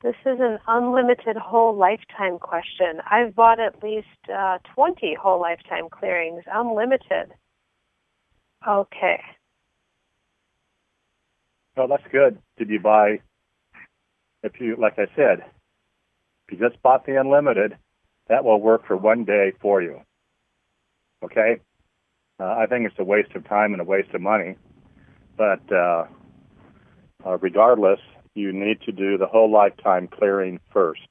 [0.03, 3.01] This is an unlimited whole lifetime question.
[3.09, 7.33] I've bought at least uh, 20 whole lifetime clearings, unlimited.
[8.67, 9.19] Okay.
[11.75, 12.37] Well, that's good.
[12.57, 13.21] Did you buy?
[14.43, 15.43] If you, like I said,
[16.47, 17.75] if you just bought the unlimited,
[18.29, 20.01] that will work for one day for you.
[21.23, 21.57] Okay.
[22.39, 24.57] Uh, I think it's a waste of time and a waste of money,
[25.37, 26.05] but uh,
[27.25, 27.99] uh, regardless,
[28.37, 31.07] you need to do the whole lifetime clearing first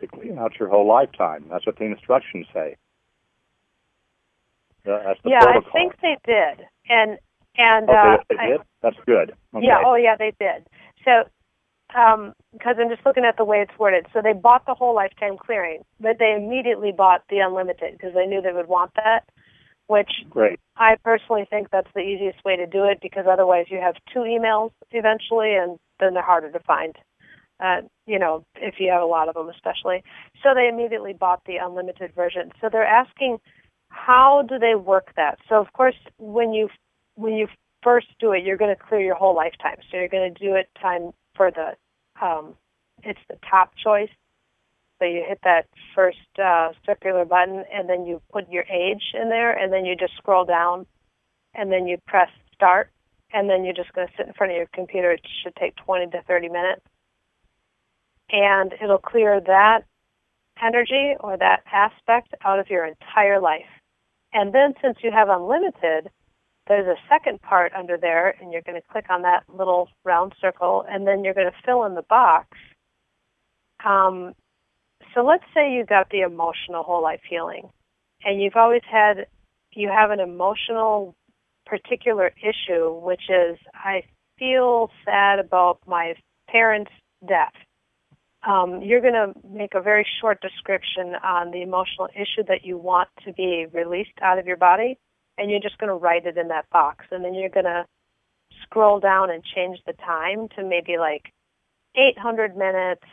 [0.00, 1.44] to clean out your whole lifetime.
[1.50, 2.76] That's what the instructions say.
[4.84, 5.70] That's the yeah, protocol.
[5.74, 6.66] I think they did.
[6.88, 7.18] And
[7.58, 9.34] and Okay, uh, they I- did, that's good.
[9.54, 9.66] Okay.
[9.66, 10.66] Yeah, oh yeah, they did.
[11.04, 11.24] So,
[11.88, 14.06] because I'm just looking at the way it's worded.
[14.12, 18.26] So they bought the whole lifetime clearing, but they immediately bought the unlimited because they
[18.26, 19.24] knew they would want that,
[19.86, 20.60] which Great.
[20.76, 24.20] I personally think that's the easiest way to do it because otherwise you have two
[24.20, 26.96] emails eventually and then they're harder to find.
[27.58, 30.02] Uh, you know, if you have a lot of them especially.
[30.42, 32.52] So they immediately bought the unlimited version.
[32.60, 33.38] So they're asking
[33.88, 35.38] how do they work that?
[35.48, 36.68] So of course when you
[37.14, 37.48] when you
[37.82, 39.78] first do it you're going to clear your whole lifetime.
[39.90, 41.76] So you're going to do it time for the
[42.24, 42.54] um
[43.02, 44.10] it's the top choice.
[44.98, 49.28] So you hit that first uh, circular button, and then you put your age in
[49.28, 50.86] there, and then you just scroll down,
[51.54, 52.90] and then you press start,
[53.36, 55.12] and then you're just going to sit in front of your computer.
[55.12, 56.80] It should take 20 to 30 minutes,
[58.30, 59.82] and it'll clear that
[60.64, 63.68] energy or that aspect out of your entire life.
[64.32, 66.10] And then since you have unlimited,
[66.66, 70.32] there's a second part under there, and you're going to click on that little round
[70.40, 72.48] circle, and then you're going to fill in the box.
[73.84, 74.32] Um,
[75.14, 77.68] so let's say you got the emotional whole life healing,
[78.24, 79.26] and you've always had,
[79.72, 81.14] you have an emotional
[81.66, 84.04] particular issue, which is I
[84.38, 86.14] feel sad about my
[86.48, 86.92] parents'
[87.26, 87.52] death.
[88.46, 92.78] Um, you're going to make a very short description on the emotional issue that you
[92.78, 94.98] want to be released out of your body,
[95.36, 97.84] and you're just going to write it in that box, and then you're going to
[98.62, 101.32] scroll down and change the time to maybe like
[101.96, 103.04] 800 minutes,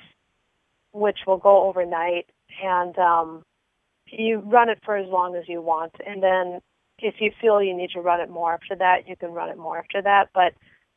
[0.92, 2.28] which will go overnight,
[2.64, 3.44] and um,
[4.08, 6.60] you run it for as long as you want, and then
[7.04, 9.58] if you feel you need to run it more after that, you can run it
[9.58, 10.30] more after that.
[10.34, 10.54] But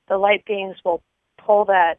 [0.09, 1.03] the light beings will
[1.45, 1.99] pull that,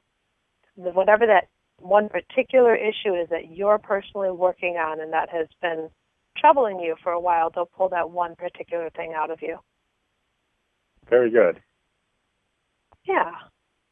[0.76, 1.50] whatever that
[1.80, 5.90] one particular issue is that you're personally working on and that has been
[6.38, 9.58] troubling you for a while, they'll pull that one particular thing out of you.
[11.10, 11.62] Very good.
[13.06, 13.32] Yeah.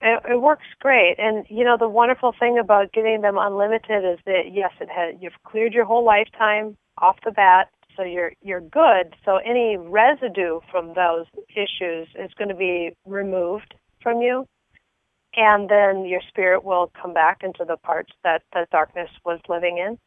[0.02, 1.16] It, it works great.
[1.18, 5.16] And, you know, the wonderful thing about getting them unlimited is that, yes, it has,
[5.20, 9.16] you've cleared your whole lifetime off the bat, so you're, you're good.
[9.24, 14.46] So any residue from those issues is going to be removed from you.
[15.36, 19.78] And then your spirit will come back into the parts that the darkness was living
[19.78, 19.98] in.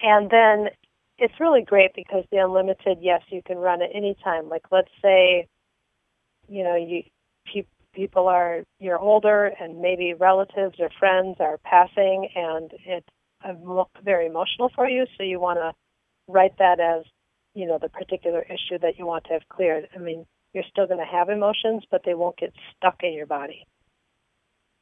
[0.00, 0.70] And then
[1.18, 4.48] it's really great because the unlimited, yes, you can run at any time.
[4.48, 5.46] Like let's say,
[6.48, 7.04] you know, you
[7.52, 13.08] pe- people are you're older and maybe relatives or friends are passing, and it's
[14.04, 15.06] very emotional for you.
[15.16, 15.72] So you want to
[16.28, 17.04] write that as,
[17.56, 19.88] you know, the particular issue that you want to have cleared.
[19.94, 23.26] I mean, you're still going to have emotions, but they won't get stuck in your
[23.26, 23.66] body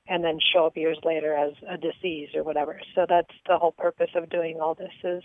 [0.09, 2.81] and then show up years later as a disease or whatever.
[2.97, 5.23] So that's the whole purpose of doing all this is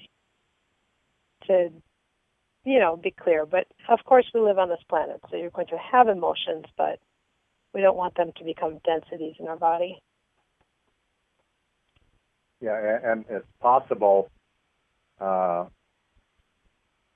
[1.47, 1.69] to,
[2.65, 3.47] you know, be clear.
[3.47, 6.99] But of course, we live on this planet, so you're going to have emotions, but
[7.73, 9.99] we don't want them to become densities in our body.
[12.61, 14.29] Yeah, and it's possible
[15.19, 15.65] uh,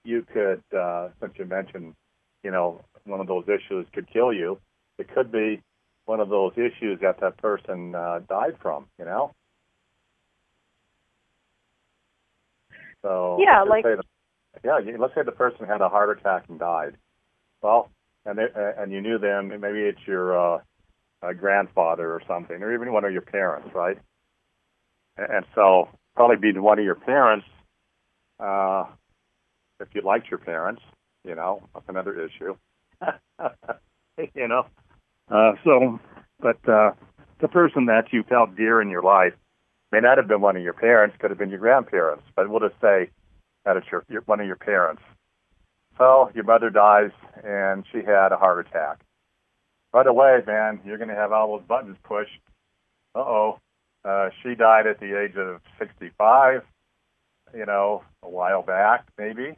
[0.04, 1.96] you could, uh, since you mentioned,
[2.44, 4.60] you know, one of those issues could kill you,
[4.98, 5.62] it could be
[6.06, 9.32] one of those issues that that person uh, died from, you know?
[13.02, 14.02] So yeah, like the,
[14.64, 16.96] yeah, let's say the person had a heart attack and died.
[17.62, 17.90] Well,
[18.26, 20.62] and they, and you knew them, maybe it's your uh,
[21.22, 23.98] uh, grandfather or something, or even one of your parents, right?
[25.18, 27.46] And, and so probably be one of your parents,
[28.40, 28.86] uh,
[29.84, 30.82] if you liked your parents,
[31.24, 32.56] you know, that's another issue.
[34.36, 34.66] you know,
[35.30, 36.00] uh, so,
[36.40, 36.92] but uh,
[37.40, 39.34] the person that you felt dear in your life
[39.92, 42.60] may not have been one of your parents, could have been your grandparents, but we'll
[42.60, 43.10] just say
[43.66, 45.02] that it's your, your one of your parents.
[45.98, 47.12] So your mother dies
[47.44, 49.00] and she had a heart attack.
[49.94, 52.40] Right away, man, you're going to have all those buttons pushed.
[53.14, 53.60] Uh-oh,
[54.04, 56.64] uh, she died at the age of 65,
[57.56, 59.56] you know, a while back, maybe.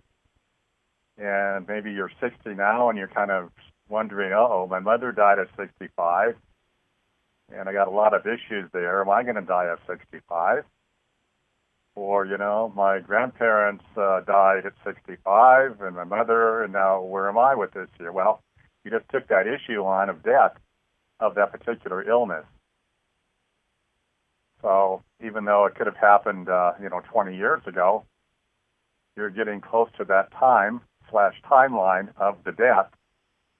[1.17, 3.49] And maybe you're 60 now and you're kind of
[3.87, 6.35] wondering, oh, my mother died at 65,
[7.53, 9.01] and I got a lot of issues there.
[9.01, 10.63] Am I going to die at 65?
[11.95, 17.29] Or, you know, my grandparents uh, died at 65, and my mother, and now where
[17.29, 18.11] am I with this here?
[18.11, 18.41] Well,
[18.83, 20.57] you just took that issue on of death
[21.19, 22.45] of that particular illness.
[24.61, 28.03] So even though it could have happened, uh, you know, 20 years ago,
[29.15, 32.89] you're getting close to that time slash timeline of the death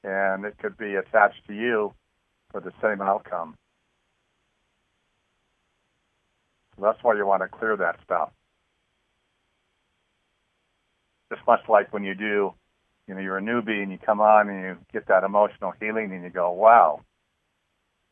[0.05, 1.93] and it could be attached to you
[2.51, 3.55] for the same outcome.
[6.75, 8.29] So that's why you want to clear that stuff.
[11.33, 12.53] Just much like when you do,
[13.07, 16.11] you know, you're a newbie and you come on and you get that emotional healing
[16.13, 17.01] and you go, wow,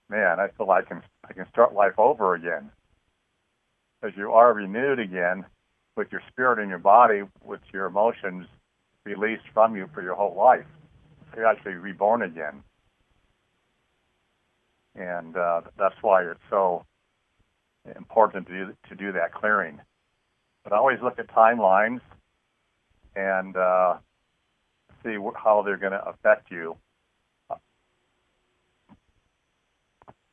[0.09, 2.71] man, I feel like I can, I can start life over again.
[4.01, 5.45] Because you are renewed again
[5.95, 8.47] with your spirit and your body, with your emotions
[9.05, 10.65] released from you for your whole life
[11.35, 12.63] you're actually reborn again.
[14.95, 16.85] And uh, that's why it's so
[17.95, 19.79] important to do, to do that clearing.
[20.63, 22.01] But always look at timelines
[23.15, 23.95] and uh,
[25.03, 26.77] see how they're going to affect you,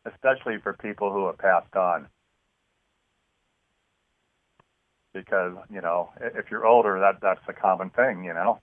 [0.04, 2.06] especially for people who have passed on.
[5.12, 8.24] Because you know, if you're older, that that's a common thing.
[8.24, 8.60] You know,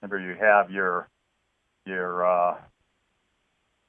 [0.00, 1.08] Remember, you have your
[1.84, 2.56] your uh,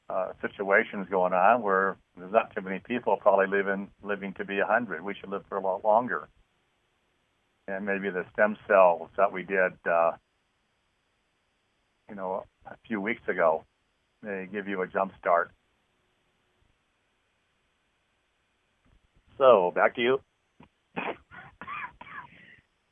[0.10, 4.60] uh, situations going on where there's not too many people probably living living to be
[4.60, 5.04] a hundred.
[5.04, 6.28] We should live for a lot longer.
[7.68, 10.12] And maybe the stem cells that we did, uh,
[12.10, 13.66] you know, a few weeks ago,
[14.24, 15.52] they give you a jump start.
[19.38, 20.20] So back to you.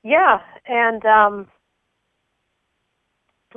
[0.04, 1.48] Yeah, and um,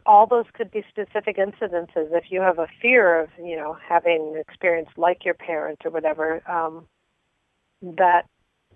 [0.07, 2.09] all those could be specific incidences.
[2.13, 5.91] If you have a fear of, you know, having an experience like your parents or
[5.91, 6.87] whatever, um,
[7.83, 8.23] that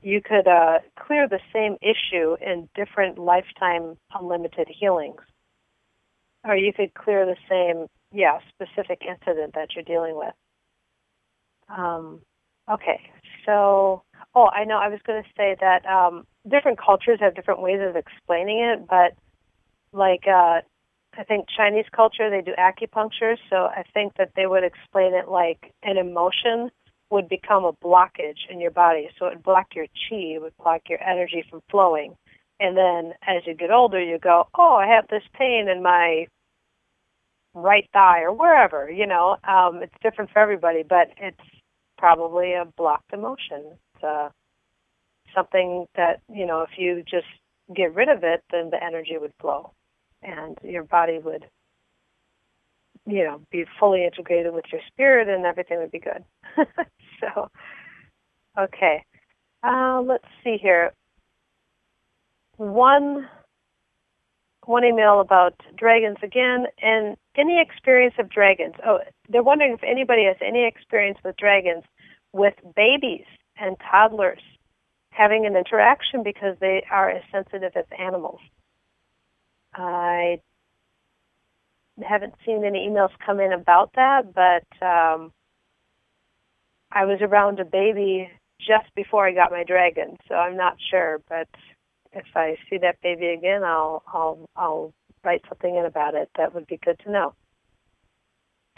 [0.02, 5.20] you could uh, clear the same issue in different lifetime unlimited healings.
[6.44, 10.34] Or you could clear the same, yeah, specific incident that you're dealing with.
[11.68, 12.20] Um,
[12.70, 13.00] okay,
[13.46, 14.02] so,
[14.34, 17.80] oh, I know I was going to say that um, different cultures have different ways
[17.80, 19.14] of explaining it, but
[19.92, 20.60] like uh,
[21.18, 25.28] I think Chinese culture, they do acupuncture, so I think that they would explain it
[25.28, 26.70] like an emotion
[27.10, 29.10] would become a blockage in your body.
[29.18, 32.16] So it would block your chi, it would block your energy from flowing.
[32.58, 36.26] And then as you get older, you go, oh, I have this pain in my
[37.54, 39.36] right thigh or wherever, you know.
[39.46, 41.36] Um, it's different for everybody, but it's
[42.02, 43.62] probably a blocked emotion.
[43.94, 44.30] It's uh,
[45.32, 47.28] something that, you know, if you just
[47.72, 49.72] get rid of it, then the energy would flow
[50.20, 51.46] and your body would
[53.06, 56.24] you know be fully integrated with your spirit and everything would be good.
[57.20, 57.48] So
[58.58, 59.04] okay.
[59.62, 60.92] Uh, let's see here.
[62.56, 63.28] One
[64.64, 68.98] one email about dragons again and any experience of dragons oh
[69.28, 71.84] they're wondering if anybody has any experience with dragons
[72.32, 73.24] with babies
[73.56, 74.40] and toddlers
[75.10, 78.40] having an interaction because they are as sensitive as animals
[79.74, 80.40] I
[82.02, 85.32] haven't seen any emails come in about that, but um,
[86.90, 91.20] I was around a baby just before I got my dragon, so I'm not sure.
[91.28, 91.48] But
[92.12, 94.94] if I see that baby again, I'll I'll I'll
[95.24, 96.30] write something in about it.
[96.36, 97.34] That would be good to know.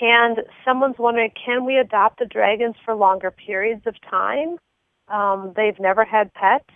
[0.00, 4.58] And someone's wondering, can we adopt the dragons for longer periods of time?
[5.08, 6.68] Um, they've never had pets,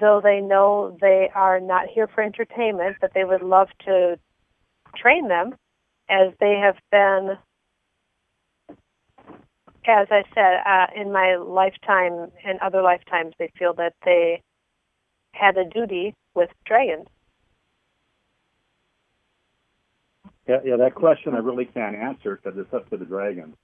[0.00, 4.18] though they know they are not here for entertainment, but they would love to
[4.96, 5.54] train them
[6.08, 7.36] as they have been,
[9.86, 14.42] as I said, uh, in my lifetime and other lifetimes, they feel that they
[15.38, 17.06] had a duty with dragons.
[20.48, 23.54] Yeah, yeah, that question I really can't answer because it's up to the dragons.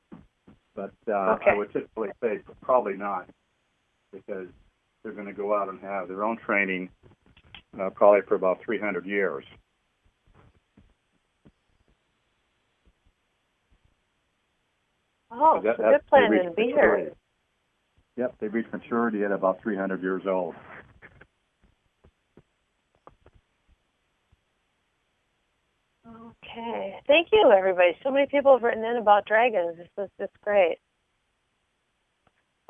[0.74, 1.52] But uh, okay.
[1.52, 3.26] I would typically say probably not,
[4.12, 4.48] because
[5.02, 6.90] they're going to go out and have their own training
[7.80, 9.44] uh, probably for about 300 years.
[15.30, 17.12] Oh, that, so they're planning to be here.
[18.16, 20.54] Yep, they reach maturity at about 300 years old.
[26.56, 27.00] Okay.
[27.06, 27.96] Thank you, everybody.
[28.02, 29.76] So many people have written in about dragons.
[29.76, 30.78] This is just great.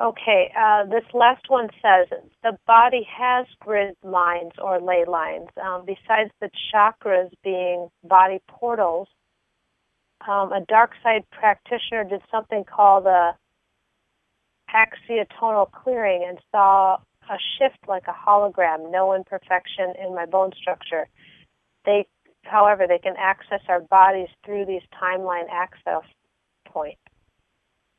[0.01, 2.09] Okay, uh, this last one says
[2.43, 5.49] the body has grid lines or ley lines.
[5.63, 9.07] Um, besides the chakras being body portals,
[10.27, 13.37] um, a dark side practitioner did something called a
[14.75, 16.97] axiatonal clearing and saw
[17.31, 21.07] a shift like a hologram, no imperfection in my bone structure.
[21.85, 22.07] They,
[22.45, 26.03] however, they can access our bodies through these timeline access
[26.67, 27.01] points.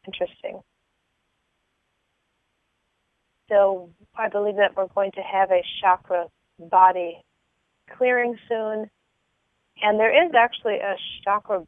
[0.08, 0.62] Interesting.
[3.50, 6.28] So I believe that we're going to have a chakra
[6.60, 7.22] body
[7.98, 8.90] clearing soon.
[9.82, 11.66] And there is actually a chakra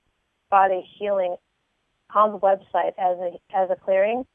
[0.49, 1.35] body healing
[2.15, 4.25] on the website as a as a clearing.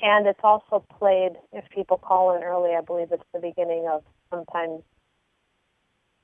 [0.00, 4.02] And it's also played if people call in early, I believe it's the beginning of
[4.30, 4.82] sometimes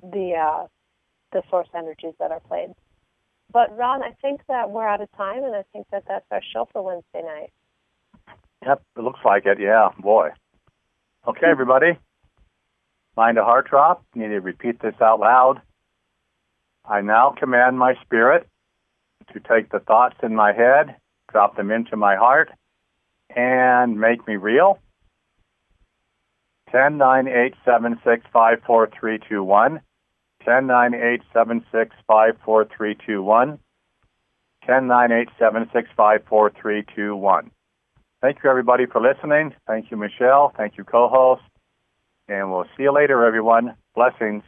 [0.03, 0.66] the uh,
[1.35, 2.70] the source energies that are played.
[3.53, 6.41] But Ron, I think that we're out of time, and I think that that's our
[6.53, 7.53] show for Wednesday night.
[8.64, 9.59] Yep, it looks like it.
[9.61, 10.30] Yeah, boy.
[11.28, 11.99] Okay, everybody.
[13.16, 14.03] Mind a heart drop.
[14.14, 15.61] Need to repeat this out loud.
[16.87, 18.49] I now command my spirit
[19.32, 20.97] to take the thoughts in my head,
[21.30, 22.51] drop them into my heart,
[23.35, 24.78] and make me real.
[26.70, 29.80] 10, 9, 8, 7, 6, 5, 4, 3, 2, 1.
[30.45, 33.59] 10, 9, 8, 7, 6, 5, 4, 3, 2, 1.
[34.67, 37.51] 10, 9, 8, 7, 6, 5, 4, 3, 2, 1.
[38.23, 39.55] Thank you, everybody, for listening.
[39.67, 40.53] Thank you, Michelle.
[40.57, 41.43] Thank you, co host.
[42.29, 43.75] And we'll see you later, everyone.
[43.95, 44.43] Blessings.